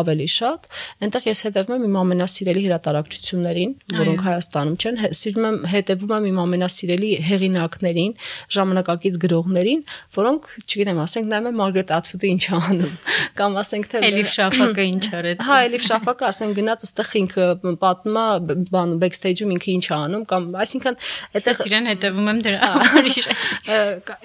ավելի 0.00 0.28
շատ, 0.40 0.68
այնտեղ 1.04 1.28
ես 1.30 1.44
հետևում 1.50 1.76
եմ 1.76 1.86
իմ 1.90 1.96
ամենասիրելի 2.00 2.64
հրատարակչություններին, 2.70 3.72
որոնք 4.00 4.24
Հայաստանում 4.30 4.76
չեն, 4.80 5.00
սիրում 5.20 5.46
եմ 5.50 5.58
հետևում 5.70 6.14
եմ 6.16 6.28
իմ 6.30 6.40
ամենասիրելի 6.40 7.10
հեղինակներին, 7.30 8.12
ժամանակակից 8.56 9.20
գրողներին, 9.24 9.82
որոնք, 10.16 10.48
չգիտեմ, 10.64 11.00
ասենք 11.04 11.30
նայում 11.30 11.48
եմ 11.50 11.58
Մարգարետ 11.60 11.92
Ատվուդը 11.96 12.30
ինչ 12.30 12.44
անում, 12.60 12.94
կամ 13.40 13.58
ասենք 13.60 13.88
թե 13.90 14.02
Էլիֆ 14.10 14.30
Շաֆակը 14.34 14.84
ինչ 14.90 15.04
արեց։ 15.20 15.42
Հա, 15.50 15.58
Էլիֆ 15.70 15.84
Շաֆակը 15.90 16.26
ասենք 16.30 16.58
գնաց 16.60 16.84
ըստեղ 16.86 17.12
ինքը 17.20 17.46
պատմում 17.80 18.18
է 18.20 18.56
բան 18.70 18.94
backstage-ում 19.00 19.54
ինքը 19.56 19.70
ինչ 19.76 19.86
անում, 20.00 20.24
կամ 20.30 20.48
այսինքն 20.64 20.98
այդտեղ 21.40 21.62
իրեն 21.70 21.90
հետևում 21.90 22.30
եմ 22.30 22.40
դրա 22.46 22.70
համար 22.90 23.10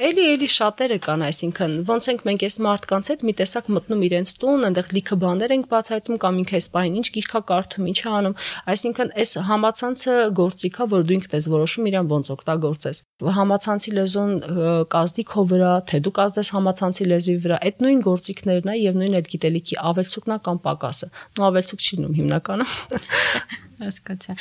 Էլի 0.05 0.25
էլի 0.35 0.49
շատերը 0.55 0.97
կան, 1.05 1.25
այսինքն 1.25 1.75
ոնց 1.89 2.09
ենք 2.11 2.23
մենք 2.25 2.45
այս 2.45 2.57
մարդկանց 2.65 3.09
հետ 3.11 3.23
մի 3.25 3.33
տեսակ 3.39 3.69
մտնում 3.75 4.03
իրենց 4.05 4.33
տուն, 4.41 4.65
այնտեղ 4.69 4.89
լիքը 4.95 5.17
բաներ 5.25 5.53
ենք 5.55 5.67
բացահայտում 5.71 6.19
կամ 6.25 6.39
ինքը 6.41 6.55
այս 6.59 6.67
բային 6.75 6.97
ինչ 6.99 7.07
գիրքա 7.15 7.41
կարդում, 7.51 7.87
ինչ 7.91 7.99
անում, 8.15 8.35
այսինքն 8.75 9.11
այս 9.25 9.31
համացանցը 9.49 10.15
գործիքա, 10.39 10.87
որ 10.95 11.05
դու 11.05 11.15
ինքդ 11.15 11.35
ես 11.35 11.47
որոշում 11.55 11.89
իրան 11.91 12.09
ոնց 12.11 12.31
օգտագործես։ 12.35 13.01
Համացանցի 13.35 13.93
լեզուն 13.95 14.33
կազդի 14.95 15.25
քո 15.31 15.45
վրա, 15.55 15.71
թե 15.89 15.99
դու 16.05 16.13
կազդես 16.19 16.51
համացանցի 16.55 17.09
լեզվի 17.09 17.35
վրա, 17.45 17.59
այդ 17.65 17.83
նույն 17.85 18.05
գործիքներն 18.05 18.71
է 18.71 18.75
եւ 18.83 18.99
նույն 19.01 19.17
այդ 19.19 19.29
գիտելիքի 19.33 19.77
ավելցուկն 19.89 20.35
է 20.35 20.39
կամ 20.45 20.61
պակասը։ 20.65 21.09
Նու 21.35 21.47
ավելցուկ 21.49 21.85
չի 21.85 21.99
նում 22.03 22.15
հիմնականում։ 22.19 22.73
Հասկացա։ 23.85 24.35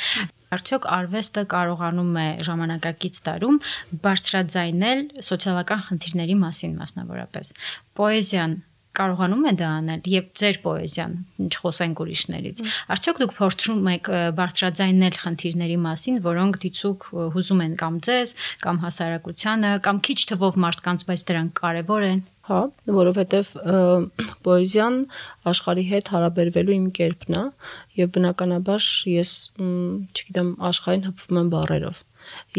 Արդյոք 0.55 0.85
արվեստը 0.95 1.43
կարողանում 1.51 2.13
է 2.21 2.27
ժամանակակից 2.47 3.17
տարում 3.25 3.57
բարձրաձայնել 4.05 5.01
սոցիալական 5.27 5.81
խնդիրների 5.89 6.37
մասին 6.45 6.77
մասնավորապես։ 6.79 7.51
Պոեզիան 7.99 8.53
կարողանում 8.97 9.45
է 9.45 9.53
դա 9.59 9.69
անել 9.79 10.09
եւ 10.11 10.29
ձեր 10.41 10.59
պոեզիան, 10.65 11.13
ինչ 11.45 11.53
խոսենք 11.61 12.01
ուրիշներից։ 12.05 12.61
Արդյոք 12.95 13.19
դուք 13.23 13.33
փորձում 13.39 13.89
եք 13.95 14.09
բարձրաձայնել 14.39 15.17
խնդիրների 15.23 15.77
մասին, 15.85 16.21
որոնք 16.25 16.59
դիցուկ 16.65 17.09
հուզում 17.35 17.65
են 17.65 17.73
կամ 17.81 17.99
ձեզ, 18.05 18.35
կամ 18.65 18.79
հասարակությանը, 18.85 19.71
կամ 19.85 19.99
քիչ 20.05 20.19
թվով 20.31 20.59
մարդկանց, 20.65 21.05
բայց 21.09 21.25
դրանք 21.29 21.59
կարեւոր 21.61 22.07
են։ 22.09 22.23
Հա, 22.45 22.59
որովհետև 22.93 23.47
պոեզիան 24.45 24.97
աշխարհի 25.49 25.85
հետ 25.89 26.11
հարաբերվելու 26.13 26.75
իմ 26.75 26.83
կերպն 26.99 27.37
է 27.39 27.41
եւ 27.97 28.11
բնականաբար 28.17 28.89
ես, 29.09 29.31
չգիտեմ, 29.57 30.51
աշխարհին 30.69 31.07
հպվում 31.09 31.39
եմ 31.41 31.49
բառերով։ 31.55 32.03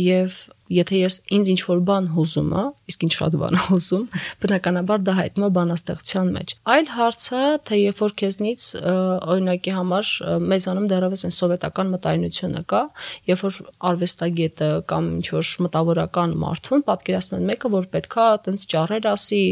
Եվ 0.03 0.41
եթե 0.73 1.01
ես 1.03 1.17
ինձ 1.37 1.51
ինչ 1.53 1.61
որ 1.67 1.81
բան 1.87 2.09
հուզում 2.17 2.51
է, 2.57 2.63
իսկ 2.91 3.05
ինչ 3.07 3.13
շատ 3.17 3.37
բան 3.43 3.59
հուզում, 3.67 4.05
բնականաբար 4.43 5.05
դա 5.07 5.13
հայտնվում 5.17 5.47
է 5.47 5.51
բանաստեղծության 5.57 6.31
մեջ։ 6.37 6.55
Այլ 6.77 6.87
հարցը, 6.97 7.43
թե 7.67 7.79
երբ 7.81 8.01
որ 8.03 8.15
քեզնից 8.21 8.67
օրինակի 9.37 9.75
համար 9.77 10.11
մեզանում 10.53 10.89
դեռևս 10.91 11.25
այն 11.27 11.35
սովետական 11.37 11.93
մտայնությունը 11.97 12.63
կա, 12.73 12.83
երբ 13.31 13.45
որ 13.47 13.61
արվեստագետը 13.91 14.71
կամ 14.91 15.11
ինչ 15.17 15.27
որ 15.37 15.53
մտավորական 15.67 16.35
մարդուն 16.47 16.85
պատկերացնում 16.87 17.37
են 17.37 17.49
մեկը, 17.51 17.71
որ 17.77 17.89
պետքա 17.97 18.27
այտենց 18.37 18.67
ճառեր 18.73 19.09
ասի, 19.13 19.43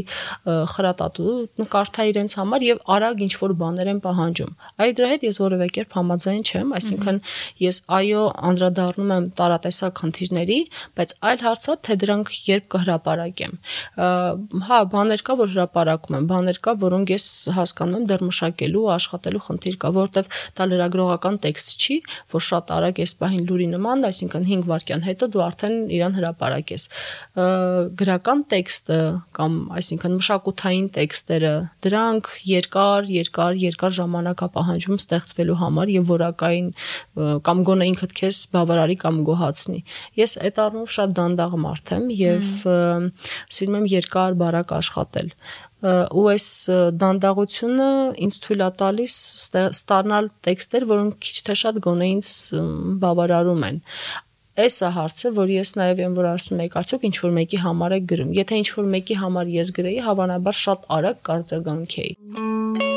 խրատատու 0.75 1.35
կարդա 1.75 2.07
իրենց 2.11 2.37
համար 2.41 2.65
եւ 2.65 2.83
արագ 2.95 3.23
ինչ 3.25 3.35
որ 3.45 3.55
բաներ 3.61 3.91
են 3.95 4.01
պահանջում։ 4.05 4.53
Այլ 4.85 4.95
դրա 4.99 5.09
հետ 5.15 5.27
ես 5.29 5.39
որևէ 5.45 5.69
կերպ 5.75 5.97
համաձայն 5.99 6.43
չեմ, 6.45 6.73
այսինքն 6.79 7.21
ես 7.65 7.81
այո 7.99 8.25
անդրադառնում 8.51 9.13
եմ 9.15 9.27
տարատեսակ 9.39 10.03
խնդիրների, 10.05 10.59
բայց 10.99 11.04
բայց 11.05 11.13
այլ 11.29 11.43
հարցը 11.45 11.75
թե 11.85 11.95
դրանք 12.01 12.31
երբ 12.49 12.67
կհրապարակեմ։ 12.73 13.55
Հա, 14.69 14.79
բաներ 14.95 15.23
կա, 15.27 15.35
որ 15.41 15.51
հրապարակում 15.55 16.17
եմ, 16.19 16.29
բաներ 16.31 16.59
կա, 16.65 16.75
որոնք 16.81 17.13
ես 17.13 17.27
հասկանում 17.59 17.99
եմ 17.99 18.07
դեռ 18.09 18.25
մշակելու, 18.25 18.85
աշխատելու 18.95 19.43
խնդիր 19.45 19.77
կա, 19.85 19.91
որովհետև 19.99 20.31
դա 20.59 20.67
լրագրողական 20.71 21.39
տեքստ 21.45 21.85
չի, 21.85 21.97
որ 22.35 22.45
շատ 22.49 22.73
արագ 22.79 23.01
էս 23.05 23.15
պահին 23.21 23.45
լուրի 23.51 23.69
նման, 23.75 24.07
այսինքն 24.09 24.49
5 24.55 24.65
վայրկյան 24.71 25.05
հետո 25.05 25.29
դու 25.35 25.45
արդեն 25.45 25.77
իրան 25.99 26.17
հրապարակես։ 26.19 26.87
Գրական 28.01 28.45
տեքստը 28.55 29.01
կամ 29.35 29.59
այսինքն 29.75 30.17
մշակութային 30.21 30.89
տեքստերը, 30.95 31.55
դրանք 31.85 32.31
երկար, 32.49 33.11
երկար, 33.15 33.59
երկար 33.65 33.97
ժամանակ 33.99 34.45
է 34.45 34.49
պահանջում 34.55 35.01
ստեղծվելու 35.05 35.59
համար 35.65 35.93
եւ 35.95 36.09
որակային 36.15 36.69
կամ 37.49 37.65
գոնե 37.69 37.89
ինքդ 37.93 38.15
քեզ 38.21 38.41
բավարարի 38.55 38.97
կամ 39.05 39.21
գոհացնի։ 39.29 39.81
Ես 40.21 40.37
այդ 40.45 40.61
առումով 40.65 40.94
շատ 40.95 41.15
դանդաղ 41.19 41.57
մարդ 41.65 41.95
եմ 41.99 42.11
եւ 42.19 42.51
սիրում 43.59 43.79
եմ 43.81 43.89
երկար 43.95 44.37
բարակ 44.43 44.75
աշխատել 44.81 45.33
ու 45.85 46.27
այս 46.33 46.47
դանդաղությունը 47.01 47.89
ինձ 48.25 48.37
թույլ 48.45 48.63
է 48.65 48.69
տալիս 48.81 49.17
ստանալ 49.69 50.31
տեքստեր, 50.47 50.87
որոնք 50.95 51.19
քիչ 51.27 51.35
թե 51.49 51.57
շատ 51.61 51.81
գոնե 51.85 52.09
ինձ 52.15 52.31
բավարարում 53.05 53.67
են 53.69 53.83
Էս 54.55 54.77
է 54.87 54.89
հարցը, 54.95 55.31
որ 55.35 55.51
ես 55.51 55.73
նաև 55.81 56.03
եմ 56.05 56.13
որ 56.15 56.29
ասում 56.31 56.61
եք, 56.63 56.77
արդյոք 56.79 57.09
ինչ 57.11 57.17
որ 57.25 57.35
մեկի 57.41 57.63
համար 57.65 57.97
եք 57.99 58.09
գրում։ 58.15 58.33
Եթե 58.39 58.63
ինչ 58.63 58.69
որ 58.79 58.89
մեկի 58.95 59.21
համար 59.25 59.53
ես 59.59 59.77
գրեի, 59.81 60.01
հավանաբար 60.07 60.61
շատ 60.63 60.91
արագ 61.01 61.23
կարձագանքեի։ 61.35 62.94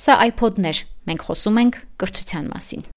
Սա 0.00 0.14
iPod-ներ։ 0.30 0.78
Մենք 1.10 1.22
խոսում 1.26 1.58
ենք 1.60 1.74
կրթության 2.00 2.46
մասին։ 2.54 2.84